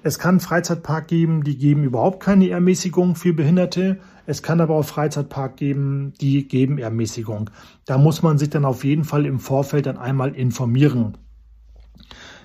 Es 0.03 0.19
kann 0.19 0.41
Freizeitpark 0.41 1.09
geben, 1.09 1.45
die 1.45 1.59
geben 1.59 1.85
überhaupt 1.85 2.21
keine 2.23 2.49
Ermäßigung 2.49 3.17
für 3.17 3.35
Behinderte. 3.35 3.99
Es 4.25 4.43
kann 4.43 4.61
aber 4.61 4.75
auch 4.75 4.85
Freizeitpark 4.85 5.57
geben, 5.57 6.15
die 6.21 6.49
geben 6.49 6.79
Ermäßigung. 6.79 7.51
Da 7.85 7.99
muss 7.99 8.23
man 8.23 8.39
sich 8.39 8.49
dann 8.49 8.65
auf 8.65 8.85
jeden 8.85 9.05
Fall 9.05 9.27
im 9.27 9.41
Vorfeld 9.41 9.87
dann 9.87 9.99
einmal 9.99 10.35
informieren. 10.35 11.19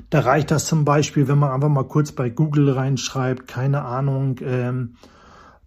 Da 0.09 0.19
reicht 0.19 0.51
das 0.51 0.65
zum 0.65 0.85
Beispiel, 0.85 1.27
wenn 1.27 1.39
man 1.39 1.51
einfach 1.51 1.69
mal 1.69 1.87
kurz 1.87 2.11
bei 2.11 2.29
Google 2.29 2.71
reinschreibt, 2.71 3.47
keine 3.47 3.83
Ahnung, 3.83 4.39
ähm, 4.43 4.95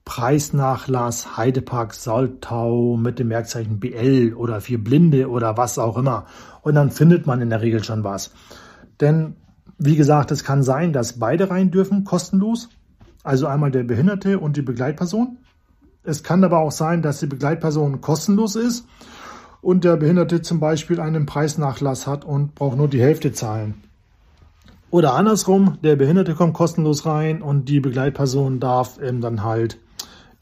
Preisnachlass 0.08 1.36
Heidepark 1.36 1.92
Saltau 1.92 2.96
mit 2.96 3.18
dem 3.18 3.28
Merkzeichen 3.28 3.78
BL 3.78 4.32
oder 4.34 4.62
für 4.62 4.78
Blinde 4.78 5.28
oder 5.28 5.58
was 5.58 5.78
auch 5.78 5.98
immer. 5.98 6.24
Und 6.62 6.76
dann 6.76 6.90
findet 6.90 7.26
man 7.26 7.42
in 7.42 7.50
der 7.50 7.60
Regel 7.60 7.84
schon 7.84 8.04
was. 8.04 8.30
Denn, 9.02 9.36
wie 9.76 9.96
gesagt, 9.96 10.30
es 10.30 10.44
kann 10.44 10.62
sein, 10.62 10.94
dass 10.94 11.18
beide 11.18 11.50
rein 11.50 11.70
dürfen, 11.70 12.04
kostenlos. 12.04 12.70
Also 13.22 13.48
einmal 13.48 13.70
der 13.70 13.82
Behinderte 13.82 14.38
und 14.38 14.56
die 14.56 14.62
Begleitperson. 14.62 15.36
Es 16.04 16.22
kann 16.22 16.42
aber 16.42 16.60
auch 16.60 16.72
sein, 16.72 17.02
dass 17.02 17.20
die 17.20 17.26
Begleitperson 17.26 18.00
kostenlos 18.00 18.56
ist 18.56 18.86
und 19.60 19.84
der 19.84 19.98
Behinderte 19.98 20.40
zum 20.40 20.58
Beispiel 20.58 21.00
einen 21.00 21.26
Preisnachlass 21.26 22.06
hat 22.06 22.24
und 22.24 22.54
braucht 22.54 22.78
nur 22.78 22.88
die 22.88 23.02
Hälfte 23.02 23.32
zahlen. 23.32 23.74
Oder 24.88 25.12
andersrum, 25.12 25.76
der 25.82 25.96
Behinderte 25.96 26.34
kommt 26.34 26.54
kostenlos 26.54 27.04
rein 27.04 27.42
und 27.42 27.68
die 27.68 27.80
Begleitperson 27.80 28.58
darf 28.58 28.98
ähm, 29.02 29.20
dann 29.20 29.44
halt 29.44 29.78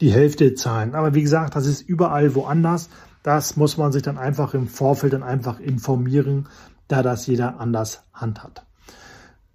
die 0.01 0.11
Hälfte 0.11 0.53
zahlen. 0.55 0.95
Aber 0.95 1.13
wie 1.13 1.21
gesagt, 1.21 1.55
das 1.55 1.65
ist 1.65 1.81
überall 1.81 2.35
woanders. 2.35 2.89
Das 3.23 3.57
muss 3.57 3.77
man 3.77 3.91
sich 3.91 4.03
dann 4.03 4.17
einfach 4.17 4.53
im 4.53 4.67
Vorfeld 4.67 5.13
dann 5.13 5.23
einfach 5.23 5.59
informieren, 5.59 6.47
da 6.87 7.03
das 7.03 7.27
jeder 7.27 7.59
anders 7.59 8.03
handhabt. 8.13 8.63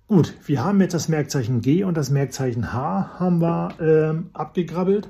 Gut, 0.09 0.35
wir 0.45 0.63
haben 0.63 0.81
jetzt 0.81 0.93
das 0.93 1.09
Merkzeichen 1.09 1.63
G 1.63 1.85
und 1.85 1.97
das 1.97 2.11
Merkzeichen 2.11 2.73
H 2.73 3.19
haben 3.19 3.41
wir 3.41 3.75
ähm, 3.81 4.31
abgegrabbelt. 4.35 5.09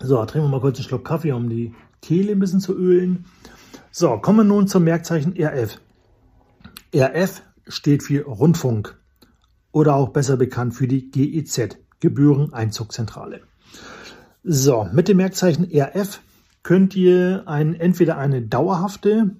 So, 0.00 0.24
trinken 0.24 0.48
wir 0.48 0.50
mal 0.50 0.60
kurz 0.60 0.78
einen 0.78 0.88
Schluck 0.88 1.04
Kaffee, 1.04 1.32
um 1.32 1.48
die 1.48 1.74
Kehle 2.02 2.32
ein 2.32 2.40
bisschen 2.40 2.60
zu 2.60 2.76
ölen. 2.76 3.26
So, 3.92 4.18
kommen 4.18 4.38
wir 4.38 4.44
nun 4.44 4.66
zum 4.66 4.82
Merkzeichen 4.82 5.34
RF. 5.38 5.78
RF 6.94 7.42
steht 7.68 8.02
für 8.02 8.24
Rundfunk 8.24 8.98
oder 9.72 9.94
auch 9.94 10.08
besser 10.08 10.36
bekannt 10.36 10.74
für 10.74 10.88
die 10.88 11.10
GEZ, 11.10 11.76
Gebühreneinzugzentrale. 12.00 13.42
So, 14.42 14.88
mit 14.92 15.08
dem 15.08 15.18
Merkzeichen 15.18 15.68
RF 15.72 16.20
könnt 16.62 16.96
ihr 16.96 17.44
ein, 17.46 17.74
entweder 17.74 18.18
eine 18.18 18.42
dauerhafte 18.42 19.36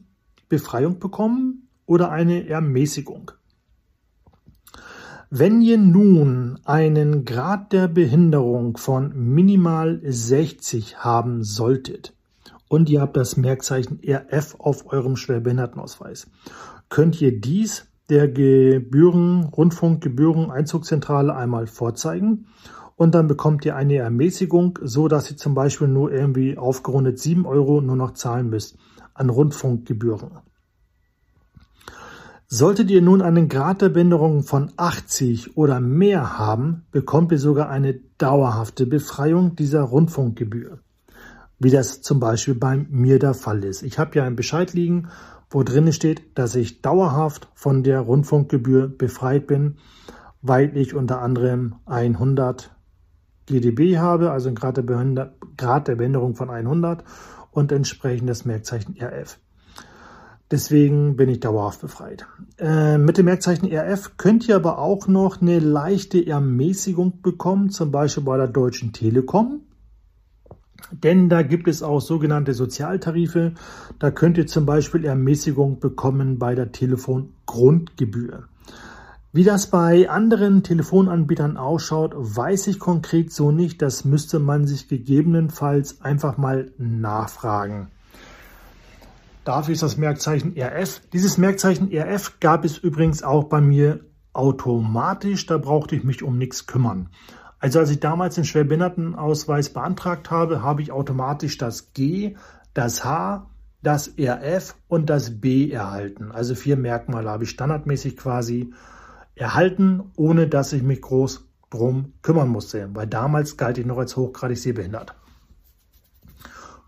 Befreiung 0.49 0.99
bekommen 0.99 1.68
oder 1.87 2.11
eine 2.11 2.46
Ermäßigung. 2.46 3.33
Wenn 5.31 5.62
ihr 5.62 5.79
nun 5.79 6.59
einen 6.64 7.25
Grad 7.25 7.73
der 7.73 7.87
Behinderung 7.87 8.77
von 8.77 9.12
minimal 9.14 10.01
60 10.03 10.99
haben 10.99 11.44
solltet 11.44 12.14
und 12.68 12.90
ihr 12.90 13.01
habt 13.01 13.16
das 13.16 13.37
Merkzeichen 13.37 14.01
RF 14.05 14.57
auf 14.59 14.92
eurem 14.92 15.16
Schwerbehindertenausweis 15.16 16.27
könnt 16.88 17.20
ihr 17.20 17.40
dies 17.40 17.87
der 18.11 18.29
Gebühren, 18.29 19.44
Rundfunkgebühren-Einzugszentrale 19.44 21.35
einmal 21.35 21.66
vorzeigen 21.66 22.46
und 22.96 23.14
dann 23.14 23.29
bekommt 23.29 23.64
ihr 23.64 23.77
eine 23.77 23.96
Ermäßigung, 23.96 24.79
so 24.83 25.09
dass 25.09 25.31
ihr 25.31 25.37
zum 25.38 25.55
Beispiel 25.55 25.88
nur 25.88 26.12
irgendwie 26.12 26.59
aufgerundet 26.59 27.18
7 27.18 27.46
Euro 27.46 27.81
nur 27.81 27.96
noch 27.96 28.12
zahlen 28.12 28.51
müsst 28.51 28.77
an 29.14 29.31
Rundfunkgebühren. 29.31 30.33
Solltet 32.46 32.90
ihr 32.90 33.01
nun 33.01 33.23
einen 33.23 33.49
Grad 33.49 33.81
der 33.81 33.90
Behinderung 33.90 34.42
von 34.42 34.73
80 34.77 35.57
oder 35.57 35.79
mehr 35.81 36.37
haben, 36.37 36.83
bekommt 36.90 37.31
ihr 37.31 37.38
sogar 37.38 37.70
eine 37.70 37.94
dauerhafte 38.18 38.87
Befreiung 38.87 39.55
dieser 39.55 39.83
Rundfunkgebühr. 39.83 40.81
Wie 41.61 41.70
das 41.70 42.03
zum 42.03 42.18
Beispiel 42.18 42.55
bei 42.55 42.85
mir 42.90 43.20
der 43.20 43.35
Fall 43.35 43.62
ist. 43.62 43.83
Ich 43.83 44.01
habe 44.01 44.16
ja 44.16 44.25
einen 44.25 44.35
Bescheid 44.35 44.73
liegen 44.73 45.09
wo 45.51 45.65
drin 45.65 45.93
steht, 45.93 46.39
dass 46.39 46.55
ich 46.55 46.81
dauerhaft 46.81 47.49
von 47.55 47.83
der 47.83 48.01
Rundfunkgebühr 48.01 48.89
befreit 48.89 49.49
bin, 49.49 49.79
weil 50.41 50.77
ich 50.77 50.95
unter 50.95 51.21
anderem 51.21 51.75
100 51.87 52.71
GdB 53.47 53.99
habe, 53.99 54.31
also 54.31 54.49
ein 54.49 54.55
Grad 54.55 54.77
der, 54.77 55.33
Grad 55.57 55.89
der 55.89 55.97
Behinderung 55.97 56.37
von 56.37 56.51
100 56.51 57.05
und 57.51 57.73
entsprechend 57.73 58.31
das 58.31 58.45
Merkzeichen 58.45 58.97
RF. 59.01 59.39
Deswegen 60.53 61.17
bin 61.17 61.29
ich 61.29 61.41
dauerhaft 61.41 61.81
befreit. 61.81 62.27
Äh, 62.59 62.99
mit 62.99 63.19
dem 63.19 63.27
Merkzeichen 63.27 63.73
RF 63.73 64.17
könnt 64.17 64.49
ihr 64.49 64.57
aber 64.57 64.79
auch 64.79 65.07
noch 65.07 65.41
eine 65.41 65.59
leichte 65.59 66.25
Ermäßigung 66.25 67.23
bekommen, 67.23 67.71
zum 67.71 67.93
Beispiel 67.93 68.25
bei 68.25 68.37
der 68.37 68.49
Deutschen 68.49 68.93
Telekom. 68.93 69.61
Denn 70.90 71.29
da 71.29 71.43
gibt 71.43 71.69
es 71.69 71.83
auch 71.83 72.01
sogenannte 72.01 72.55
Sozialtarife. 72.55 73.53
Da 73.99 74.11
könnt 74.11 74.38
ihr 74.38 74.47
zum 74.47 74.66
Beispiel 74.66 75.05
Ermäßigung 75.05 75.81
bekommen 75.81 76.38
bei 76.38 76.55
der 76.55 76.73
Telefongrundgebühr. 76.73 78.45
Wie 79.33 79.45
das 79.45 79.69
bei 79.69 80.11
anderen 80.11 80.64
Telefonanbietern 80.64 81.57
ausschaut, 81.57 82.14
weiß 82.16 82.66
ich 82.66 82.81
konkret 82.81 83.33
so 83.33 83.53
nicht. 83.53 83.81
Das 83.81 84.05
müsste 84.05 84.40
man 84.40 84.66
sich 84.66 84.88
gegebenenfalls 84.88 86.01
einfach 86.01 86.37
mal 86.37 86.73
nachfragen. 86.79 87.88
Dafür 89.45 89.75
ist 89.75 89.85
das 89.85 89.97
Merkzeichen 89.97 90.55
RF. 90.59 91.01
Dieses 91.12 91.38
Merkzeichen 91.38 91.90
RF 91.93 92.40
gab 92.40 92.64
es 92.64 92.79
übrigens 92.79 93.23
auch 93.23 93.45
bei 93.45 93.61
mir 93.61 94.01
automatisch. 94.33 95.47
Da 95.47 95.59
brauchte 95.59 95.95
ich 95.95 96.03
mich 96.03 96.25
um 96.25 96.37
nichts 96.37 96.66
kümmern. 96.66 97.09
Also 97.61 97.79
als 97.79 97.90
ich 97.90 98.01
damals 98.01 98.35
den 98.35 98.44
Schwerbehindertenausweis 98.44 99.73
beantragt 99.73 100.31
habe, 100.31 100.62
habe 100.62 100.81
ich 100.81 100.92
automatisch 100.92 101.59
das 101.59 101.92
G, 101.92 102.37
das 102.73 103.05
H, 103.05 103.51
das 103.83 104.14
RF 104.18 104.75
und 104.88 105.11
das 105.11 105.40
B 105.40 105.70
erhalten. 105.70 106.33
Also 106.33 106.55
vier 106.55 106.77
Merkmale 106.77 107.31
habe 107.31 107.44
ich 107.44 107.51
standardmäßig 107.51 108.16
quasi 108.16 108.73
erhalten, 109.35 110.11
ohne 110.16 110.49
dass 110.49 110.73
ich 110.73 110.83
mich 110.83 111.03
groß 111.03 111.46
drum 111.68 112.14
kümmern 112.23 112.49
musste, 112.49 112.88
weil 112.94 113.07
damals 113.07 113.57
galt 113.57 113.79
ich 113.79 113.87
noch 113.87 113.99
als 113.99 114.16
hochgradig 114.16 114.59
sehbehindert. 114.59 115.14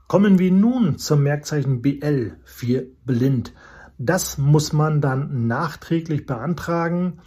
Kommen 0.09 0.39
wir 0.39 0.53
nun 0.53 0.99
zum 0.99 1.23
Merkzeichen 1.23 1.81
BL 1.81 2.37
für 2.45 2.87
blind. 3.05 3.53
Das 3.99 4.37
muss 4.37 4.73
man 4.73 5.01
dann 5.01 5.47
nachträglich 5.47 6.27
beantragen 6.27 7.21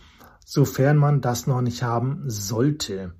sofern 0.46 0.96
man 0.96 1.20
das 1.20 1.48
noch 1.48 1.62
nicht 1.62 1.84
haben 1.84 2.24
sollte. 2.28 3.12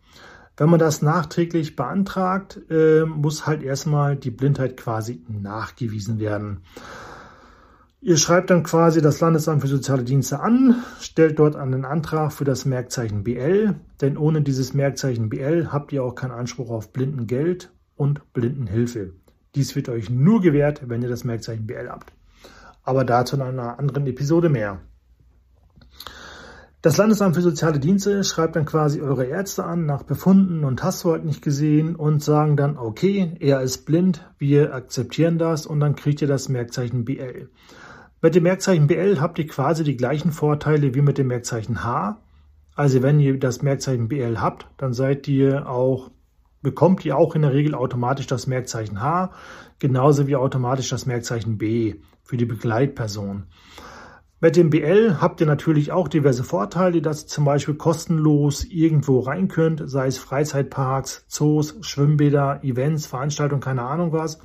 Wenn 0.56 0.70
man 0.70 0.80
das 0.80 1.02
nachträglich 1.02 1.76
beantragt, 1.76 2.62
äh, 2.70 3.04
muss 3.04 3.46
halt 3.46 3.62
erstmal 3.62 4.16
die 4.16 4.32
Blindheit 4.32 4.78
quasi 4.78 5.22
nachgewiesen 5.28 6.20
werden. 6.20 6.62
Ihr 8.00 8.18
schreibt 8.18 8.52
dann 8.52 8.64
quasi 8.64 9.02
das 9.02 9.20
Landesamt 9.20 9.62
für 9.62 9.68
soziale 9.68 10.04
Dienste 10.04 10.40
an, 10.40 10.84
stellt 11.02 11.40
dort 11.40 11.56
einen 11.56 11.84
Antrag 11.86 12.32
für 12.32 12.46
das 12.46 12.64
Merkzeichen 12.64 13.24
BL, 13.24 13.76
denn 14.00 14.16
ohne 14.16 14.44
dieses 14.44 14.74
Merkzeichen 14.74 15.28
BL 15.28 15.74
habt 15.74 15.92
ihr 15.92 16.04
auch 16.04 16.14
keinen 16.14 16.32
Anspruch 16.32 16.70
auf 16.70 16.94
Blindengeld 16.94 17.72
und 17.96 18.32
Blindenhilfe. 18.32 19.14
Dies 19.56 19.76
wird 19.76 19.90
euch 19.90 20.10
nur 20.10 20.42
gewährt, 20.42 20.88
wenn 20.88 21.02
ihr 21.02 21.10
das 21.10 21.24
Merkzeichen 21.24 21.66
BL 21.66 21.90
habt. 21.90 22.14
Aber 22.84 23.04
dazu 23.04 23.36
in 23.38 23.42
einer 23.42 23.80
anderen 23.80 24.06
Episode 24.06 24.50
mehr. 24.50 24.80
Das 26.86 26.98
Landesamt 26.98 27.34
für 27.36 27.42
soziale 27.42 27.80
Dienste 27.80 28.24
schreibt 28.24 28.56
dann 28.56 28.66
quasi 28.66 29.02
eure 29.02 29.26
Ärzte 29.26 29.64
an 29.64 29.88
nach 29.88 30.04
Befunden 30.04 30.64
und 30.64 30.84
hast 30.84 31.04
du 31.04 31.14
halt 31.14 31.26
nicht 31.26 31.42
gesehen 31.42 31.96
und 31.96 32.24
sagen 32.24 32.58
dann, 32.58 32.78
okay, 32.78 33.36
er 33.40 33.62
ist 33.62 33.88
blind, 33.88 34.24
wir 34.38 34.72
akzeptieren 34.76 35.40
das 35.40 35.66
und 35.66 35.80
dann 35.80 35.96
kriegt 35.96 36.22
ihr 36.22 36.28
das 36.28 36.48
Merkzeichen 36.48 37.04
BL. 37.04 37.50
Mit 38.22 38.36
dem 38.36 38.44
Merkzeichen 38.44 38.86
BL 38.86 39.20
habt 39.20 39.40
ihr 39.40 39.48
quasi 39.48 39.84
die 39.84 39.98
gleichen 39.98 40.32
Vorteile 40.32 40.94
wie 40.94 41.02
mit 41.02 41.18
dem 41.18 41.26
Merkzeichen 41.26 41.84
H, 41.84 42.22
Also 42.76 43.02
wenn 43.02 43.20
ihr 43.20 43.40
das 43.40 43.64
Merkzeichen 43.64 44.08
BL 44.08 44.40
habt, 44.40 44.68
dann 44.78 44.94
seid 44.94 45.28
ihr 45.28 45.68
auch, 45.68 46.12
bekommt 46.62 47.04
ihr 47.04 47.18
auch 47.18 47.34
in 47.34 47.42
der 47.42 47.54
Regel 47.54 47.74
automatisch 47.74 48.28
das 48.28 48.46
Merkzeichen 48.46 49.02
H, 49.02 49.32
genauso 49.80 50.28
wie 50.28 50.36
automatisch 50.36 50.90
das 50.90 51.08
Merkzeichen 51.08 51.58
B 51.58 51.96
für 52.22 52.38
die 52.38 52.46
Begleitperson. 52.46 53.48
Mit 54.46 54.58
dem 54.58 54.70
BL 54.70 55.22
habt 55.22 55.42
ihr 55.42 55.48
natürlich 55.48 55.92
auch 55.92 56.08
diverse 56.08 56.44
Vorteile, 56.44 57.02
dass 57.02 57.24
ihr 57.24 57.28
zum 57.30 57.46
Beispiel 57.46 57.74
kostenlos 57.74 58.64
irgendwo 58.64 59.22
rein 59.22 59.48
könnt, 59.48 59.82
sei 59.90 60.06
es 60.06 60.20
Freizeitparks, 60.20 61.26
Zoos, 61.28 61.80
Schwimmbäder, 61.82 62.64
Events, 62.64 63.08
Veranstaltungen, 63.08 63.64
keine 63.64 63.82
Ahnung 63.82 64.12
was. 64.12 64.38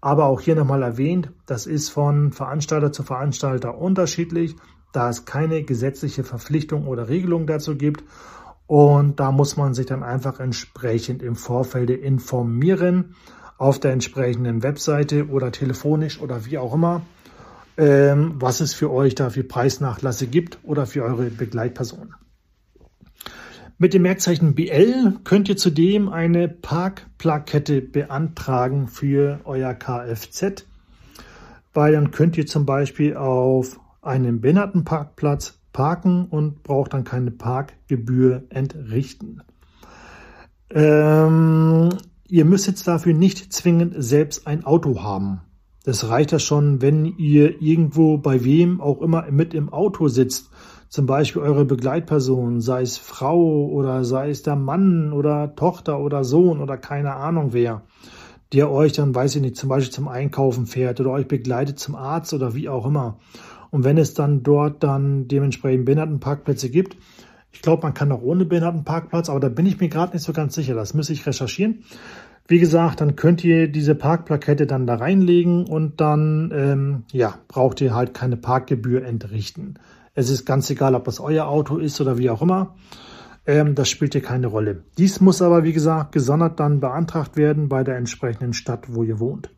Aber 0.00 0.26
auch 0.26 0.40
hier 0.40 0.54
nochmal 0.54 0.84
erwähnt, 0.84 1.32
das 1.44 1.66
ist 1.66 1.88
von 1.88 2.30
Veranstalter 2.30 2.92
zu 2.92 3.02
Veranstalter 3.02 3.76
unterschiedlich, 3.76 4.54
da 4.92 5.10
es 5.10 5.24
keine 5.24 5.64
gesetzliche 5.64 6.22
Verpflichtung 6.22 6.86
oder 6.86 7.08
Regelung 7.08 7.48
dazu 7.48 7.74
gibt. 7.74 8.04
Und 8.68 9.18
da 9.18 9.32
muss 9.32 9.56
man 9.56 9.74
sich 9.74 9.86
dann 9.86 10.04
einfach 10.04 10.38
entsprechend 10.38 11.20
im 11.20 11.34
Vorfeld 11.34 11.90
informieren 11.90 13.16
auf 13.58 13.80
der 13.80 13.90
entsprechenden 13.90 14.62
Webseite 14.62 15.26
oder 15.26 15.50
telefonisch 15.50 16.20
oder 16.20 16.46
wie 16.46 16.58
auch 16.58 16.74
immer 16.74 17.02
ähm, 17.76 18.34
was 18.36 18.60
es 18.60 18.74
für 18.74 18.90
euch 18.90 19.14
da 19.14 19.30
für 19.30 19.44
Preisnachlasse 19.44 20.26
gibt 20.26 20.58
oder 20.62 20.86
für 20.86 21.02
eure 21.02 21.30
Begleitperson. 21.30 22.14
Mit 23.78 23.94
dem 23.94 24.02
Merkzeichen 24.02 24.54
BL 24.54 25.18
könnt 25.24 25.48
ihr 25.48 25.56
zudem 25.56 26.08
eine 26.08 26.48
Parkplakette 26.48 27.80
beantragen 27.80 28.86
für 28.86 29.40
euer 29.44 29.74
Kfz, 29.74 30.64
weil 31.74 31.92
dann 31.92 32.10
könnt 32.12 32.38
ihr 32.38 32.46
zum 32.46 32.64
Beispiel 32.64 33.16
auf 33.16 33.80
einem 34.00 34.40
Behindertenparkplatz 34.40 35.58
parken 35.72 36.26
und 36.26 36.62
braucht 36.62 36.92
dann 36.92 37.04
keine 37.04 37.30
Parkgebühr 37.30 38.44
entrichten. 38.50 39.42
Ähm, 40.70 41.88
ihr 42.28 42.44
müsst 42.44 42.66
jetzt 42.66 42.86
dafür 42.86 43.14
nicht 43.14 43.52
zwingend 43.52 43.94
selbst 43.96 44.46
ein 44.46 44.64
Auto 44.64 45.02
haben. 45.02 45.40
Das 45.84 46.08
reicht 46.08 46.30
ja 46.30 46.38
schon, 46.38 46.80
wenn 46.80 47.06
ihr 47.18 47.60
irgendwo 47.60 48.16
bei 48.16 48.44
wem 48.44 48.80
auch 48.80 49.00
immer 49.02 49.28
mit 49.30 49.52
im 49.52 49.72
Auto 49.72 50.06
sitzt. 50.08 50.50
Zum 50.88 51.06
Beispiel 51.06 51.42
eure 51.42 51.64
Begleitperson, 51.64 52.60
sei 52.60 52.82
es 52.82 52.98
Frau 52.98 53.66
oder 53.66 54.04
sei 54.04 54.30
es 54.30 54.42
der 54.42 54.56
Mann 54.56 55.12
oder 55.12 55.56
Tochter 55.56 55.98
oder 55.98 56.22
Sohn 56.22 56.60
oder 56.60 56.76
keine 56.76 57.14
Ahnung 57.14 57.52
wer, 57.52 57.82
der 58.52 58.70
euch 58.70 58.92
dann, 58.92 59.14
weiß 59.14 59.36
ich 59.36 59.42
nicht, 59.42 59.56
zum 59.56 59.70
Beispiel 59.70 59.92
zum 59.92 60.06
Einkaufen 60.06 60.66
fährt 60.66 61.00
oder 61.00 61.10
euch 61.10 61.26
begleitet 61.26 61.78
zum 61.78 61.94
Arzt 61.94 62.34
oder 62.34 62.54
wie 62.54 62.68
auch 62.68 62.86
immer. 62.86 63.18
Und 63.70 63.84
wenn 63.84 63.96
es 63.96 64.12
dann 64.12 64.42
dort 64.42 64.82
dann 64.82 65.28
dementsprechend 65.28 65.86
Behindertenparkplätze 65.86 66.68
gibt, 66.68 66.96
ich 67.52 67.62
glaube, 67.62 67.82
man 67.82 67.94
kann 67.94 68.12
auch 68.12 68.22
ohne 68.22 68.44
Behindertenparkplatz, 68.44 69.28
aber 69.30 69.40
da 69.40 69.48
bin 69.48 69.66
ich 69.66 69.80
mir 69.80 69.88
gerade 69.88 70.12
nicht 70.12 70.22
so 70.22 70.32
ganz 70.32 70.54
sicher. 70.54 70.74
Das 70.74 70.94
müsste 70.94 71.12
ich 71.12 71.26
recherchieren. 71.26 71.84
Wie 72.48 72.58
gesagt, 72.58 73.00
dann 73.00 73.16
könnt 73.16 73.44
ihr 73.44 73.68
diese 73.68 73.94
Parkplakette 73.94 74.66
dann 74.66 74.86
da 74.86 74.96
reinlegen 74.96 75.66
und 75.66 76.00
dann 76.00 76.52
ähm, 76.54 77.04
ja, 77.12 77.34
braucht 77.48 77.80
ihr 77.80 77.94
halt 77.94 78.14
keine 78.14 78.36
Parkgebühr 78.36 79.04
entrichten. 79.04 79.78
Es 80.14 80.28
ist 80.28 80.44
ganz 80.44 80.68
egal, 80.68 80.94
ob 80.94 81.04
das 81.04 81.20
euer 81.20 81.46
Auto 81.46 81.78
ist 81.78 82.00
oder 82.00 82.18
wie 82.18 82.30
auch 82.30 82.42
immer. 82.42 82.74
Ähm, 83.46 83.74
das 83.74 83.88
spielt 83.88 84.12
hier 84.12 84.22
keine 84.22 84.48
Rolle. 84.48 84.84
Dies 84.98 85.20
muss 85.20 85.40
aber, 85.40 85.64
wie 85.64 85.72
gesagt, 85.72 86.12
gesondert 86.12 86.60
dann 86.60 86.80
beantragt 86.80 87.36
werden 87.36 87.68
bei 87.68 87.82
der 87.84 87.96
entsprechenden 87.96 88.52
Stadt, 88.52 88.86
wo 88.88 89.02
ihr 89.02 89.18
wohnt. 89.18 89.50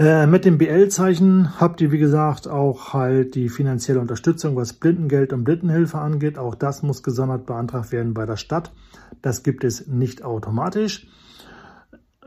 Äh, 0.00 0.26
mit 0.26 0.46
dem 0.46 0.56
BL-Zeichen 0.56 1.60
habt 1.60 1.82
ihr, 1.82 1.92
wie 1.92 1.98
gesagt, 1.98 2.48
auch 2.48 2.94
halt 2.94 3.34
die 3.34 3.50
finanzielle 3.50 4.00
Unterstützung, 4.00 4.56
was 4.56 4.72
Blindengeld 4.72 5.34
und 5.34 5.44
Blindenhilfe 5.44 5.98
angeht. 5.98 6.38
Auch 6.38 6.54
das 6.54 6.82
muss 6.82 7.02
gesondert 7.02 7.44
beantragt 7.44 7.92
werden 7.92 8.14
bei 8.14 8.24
der 8.24 8.38
Stadt. 8.38 8.72
Das 9.20 9.42
gibt 9.42 9.62
es 9.62 9.88
nicht 9.88 10.24
automatisch. 10.24 11.06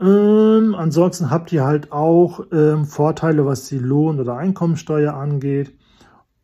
Ähm, 0.00 0.76
ansonsten 0.78 1.30
habt 1.30 1.50
ihr 1.50 1.64
halt 1.64 1.90
auch 1.90 2.46
ähm, 2.52 2.84
Vorteile, 2.84 3.44
was 3.44 3.66
die 3.66 3.80
Lohn- 3.80 4.20
oder 4.20 4.36
Einkommensteuer 4.36 5.14
angeht. 5.14 5.76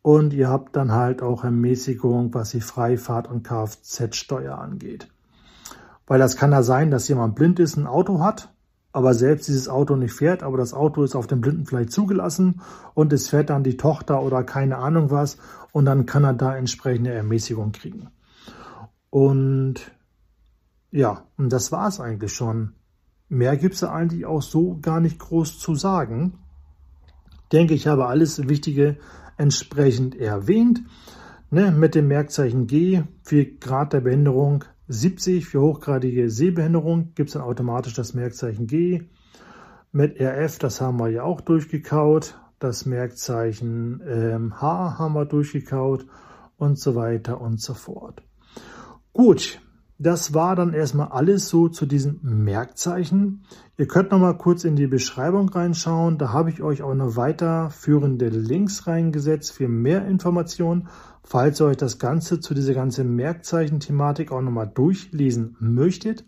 Und 0.01 0.33
ihr 0.33 0.49
habt 0.49 0.75
dann 0.75 0.91
halt 0.91 1.21
auch 1.21 1.45
Ermäßigung, 1.45 2.33
was 2.33 2.49
die 2.49 2.59
Freifahrt- 2.59 3.29
und 3.29 3.47
Kfz-Steuer 3.47 4.57
angeht. 4.57 5.07
Weil 6.07 6.19
das 6.19 6.35
kann 6.35 6.51
ja 6.51 6.61
sein, 6.61 6.91
dass 6.91 7.07
jemand 7.07 7.35
blind 7.35 7.57
ist, 7.61 7.77
ein 7.77 7.87
Auto 7.87 8.19
hat 8.19 8.49
aber 8.93 9.13
selbst 9.13 9.47
dieses 9.47 9.69
Auto 9.69 9.95
nicht 9.95 10.13
fährt, 10.13 10.43
aber 10.43 10.57
das 10.57 10.73
Auto 10.73 11.03
ist 11.03 11.15
auf 11.15 11.27
dem 11.27 11.41
Blinden 11.41 11.65
vielleicht 11.65 11.91
zugelassen 11.91 12.61
und 12.93 13.13
es 13.13 13.29
fährt 13.29 13.49
dann 13.49 13.63
die 13.63 13.77
Tochter 13.77 14.21
oder 14.21 14.43
keine 14.43 14.77
Ahnung 14.77 15.11
was 15.11 15.37
und 15.71 15.85
dann 15.85 16.05
kann 16.05 16.23
er 16.23 16.33
da 16.33 16.55
entsprechende 16.55 17.11
Ermäßigung 17.11 17.71
kriegen. 17.71 18.09
Und 19.09 19.91
ja, 20.91 21.25
und 21.37 21.51
das 21.53 21.71
war 21.71 21.87
es 21.87 21.99
eigentlich 21.99 22.33
schon. 22.33 22.73
Mehr 23.29 23.55
gibt 23.55 23.75
es 23.75 23.83
eigentlich 23.83 24.25
auch 24.25 24.41
so 24.41 24.77
gar 24.81 24.99
nicht 24.99 25.19
groß 25.19 25.57
zu 25.57 25.75
sagen. 25.75 26.39
Denke 27.53 27.73
ich 27.73 27.87
habe 27.87 28.07
alles 28.07 28.49
Wichtige 28.49 28.97
entsprechend 29.37 30.15
erwähnt. 30.15 30.81
Ne, 31.49 31.71
mit 31.71 31.95
dem 31.95 32.07
Merkzeichen 32.07 32.67
G 32.67 33.03
für 33.23 33.45
Grad 33.45 33.91
der 33.91 33.99
Behinderung 33.99 34.63
70 34.91 35.45
für 35.45 35.61
hochgradige 35.61 36.29
Sehbehinderung 36.29 37.13
gibt 37.15 37.29
es 37.29 37.33
dann 37.33 37.43
automatisch 37.43 37.93
das 37.93 38.13
Merkzeichen 38.13 38.67
G. 38.67 39.03
Mit 39.93 40.19
RF, 40.19 40.59
das 40.59 40.81
haben 40.81 40.99
wir 40.99 41.09
ja 41.09 41.23
auch 41.23 41.41
durchgekaut. 41.41 42.37
Das 42.59 42.85
Merkzeichen 42.85 44.01
ähm, 44.05 44.61
H 44.61 44.99
haben 44.99 45.13
wir 45.13 45.25
durchgekaut 45.25 46.05
und 46.57 46.77
so 46.77 46.95
weiter 46.95 47.41
und 47.41 47.61
so 47.61 47.73
fort. 47.73 48.21
Gut, 49.13 49.61
das 49.97 50.33
war 50.33 50.55
dann 50.55 50.73
erstmal 50.73 51.07
alles 51.09 51.47
so 51.47 51.69
zu 51.69 51.85
diesen 51.85 52.19
Merkzeichen. 52.23 53.43
Ihr 53.77 53.87
könnt 53.87 54.11
noch 54.11 54.19
mal 54.19 54.37
kurz 54.37 54.63
in 54.63 54.75
die 54.75 54.87
Beschreibung 54.87 55.47
reinschauen. 55.49 56.17
Da 56.17 56.33
habe 56.33 56.49
ich 56.49 56.61
euch 56.61 56.81
auch 56.81 56.95
noch 56.95 57.15
weiterführende 57.15 58.29
Links 58.29 58.87
reingesetzt 58.87 59.53
für 59.53 59.67
mehr 59.67 60.05
Informationen. 60.07 60.87
Falls 61.31 61.59
ihr 61.61 61.67
euch 61.67 61.77
das 61.77 61.97
Ganze 61.97 62.41
zu 62.41 62.53
dieser 62.53 62.73
ganzen 62.73 63.15
Merkzeichen-Thematik 63.15 64.33
auch 64.33 64.41
nochmal 64.41 64.67
durchlesen 64.67 65.55
möchtet, 65.61 66.25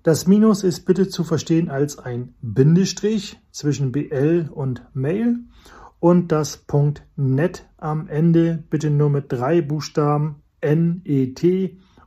Das 0.03 0.25
Minus 0.25 0.63
ist 0.63 0.85
bitte 0.85 1.09
zu 1.09 1.23
verstehen 1.23 1.69
als 1.69 1.99
ein 1.99 2.33
Bindestrich 2.41 3.39
zwischen 3.51 3.91
BL 3.91 4.49
und 4.51 4.81
Mail 4.95 5.41
und 5.99 6.31
das 6.31 6.57
Punkt 6.57 7.03
.net 7.15 7.69
am 7.77 8.07
Ende 8.07 8.63
bitte 8.71 8.89
nur 8.89 9.11
mit 9.11 9.25
drei 9.27 9.61
Buchstaben 9.61 10.37
NET 10.63 11.45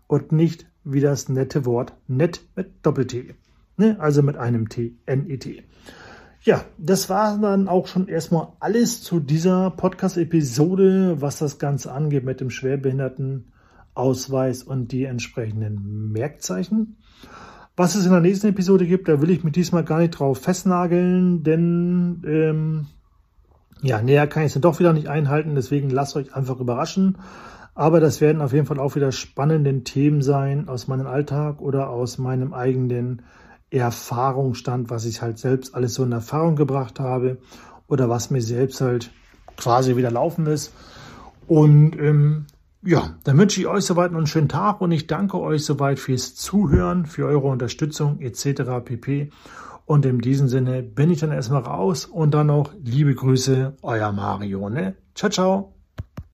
und 0.09 0.33
nicht 0.33 0.67
wie 0.83 0.99
das 0.99 1.29
nette 1.29 1.65
Wort 1.67 1.93
net 2.09 2.41
mit 2.57 2.73
Doppel-T. 2.83 3.37
Ne? 3.77 3.97
Also 4.01 4.25
mit 4.25 4.39
einem 4.39 4.69
T, 4.69 4.97
NET. 5.07 5.63
Ja, 6.43 6.65
das 6.77 7.09
war 7.09 7.39
dann 7.39 7.69
auch 7.69 7.87
schon 7.87 8.09
erstmal 8.09 8.49
alles 8.59 9.03
zu 9.03 9.21
dieser 9.21 9.71
Podcast-Episode, 9.71 11.21
was 11.21 11.39
das 11.39 11.61
Ganze 11.61 11.93
angeht 11.93 12.25
mit 12.25 12.41
dem 12.41 12.51
Schwerbehindertenausweis 12.51 14.65
und 14.65 14.91
die 14.91 15.05
entsprechenden 15.05 16.11
Merkzeichen. 16.11 16.97
Was 17.77 17.97
es 17.97 18.05
in 18.07 18.13
der 18.13 18.21
nächsten 18.21 18.49
Episode 18.49 18.87
gibt, 18.87 19.09
da 19.09 19.21
will 19.21 19.31
ich 19.31 19.43
mich 19.43 19.53
diesmal 19.53 19.83
gar 19.83 19.99
nicht 19.99 20.11
drauf 20.11 20.39
festnageln, 20.39 21.43
denn 21.43 22.23
ähm, 22.25 22.87
ja, 23.83 24.01
näher 24.01 24.29
kann 24.29 24.45
ich 24.45 24.49
es 24.49 24.53
dann 24.55 24.63
doch 24.63 24.79
wieder 24.79 24.93
nicht 24.93 25.09
einhalten, 25.09 25.57
deswegen 25.57 25.91
lasst 25.91 26.17
euch 26.17 26.35
einfach 26.35 26.61
überraschen. 26.61 27.19
Aber 27.75 27.99
das 27.99 28.21
werden 28.21 28.41
auf 28.41 28.53
jeden 28.53 28.67
Fall 28.67 28.79
auch 28.79 28.95
wieder 28.95 29.11
spannende 29.11 29.83
Themen 29.83 30.23
sein 30.23 30.69
aus 30.69 30.87
meinem 30.87 31.09
Alltag 31.09 31.61
oder 31.61 31.91
aus 31.91 32.19
meinem 32.19 32.55
eigenen 32.55 33.23
Erfahrungsstand, 33.71 34.91
was 34.91 35.05
ich 35.05 35.21
halt 35.21 35.39
selbst 35.39 35.75
alles 35.75 35.95
so 35.95 36.05
in 36.05 36.13
Erfahrung 36.13 36.55
gebracht 36.55 37.01
habe 37.01 37.39
oder 37.89 38.09
was 38.09 38.31
mir 38.31 38.41
selbst 38.41 38.81
halt 38.81 39.11
quasi 39.57 39.97
wieder 39.97 40.13
laufen 40.13 40.47
ist. 40.47 40.73
Und 41.49 41.99
ähm, 41.99 42.47
ja, 42.85 43.15
dann 43.25 43.39
wünsche 43.39 43.61
ich 43.61 43.67
euch 43.67 43.85
soweit 43.85 44.13
noch 44.13 44.19
einen 44.19 44.27
schönen 44.27 44.49
Tag 44.49 44.81
und 44.81 44.93
ich 44.93 45.07
danke 45.07 45.41
euch 45.41 45.65
soweit 45.65 45.99
fürs 45.99 46.35
Zuhören, 46.35 47.07
für 47.07 47.27
eure 47.27 47.49
Unterstützung 47.49 48.21
etc. 48.21 48.85
pp. 48.85 49.31
Und 49.87 50.07
in 50.07 50.19
diesem 50.19 50.49
Sinne 50.49 50.83
bin 50.83 51.11
ich 51.11 51.21
dann 51.21 51.33
erstmal 51.33 51.63
raus 51.63 52.07
und 52.07 52.33
dann 52.33 52.47
noch 52.47 52.73
liebe 52.83 53.15
Grüße, 53.15 53.77
euer 53.83 54.13
Mario. 54.13 54.71
Ne? 54.71 54.97
Ciao, 55.15 55.31
ciao. 55.31 55.74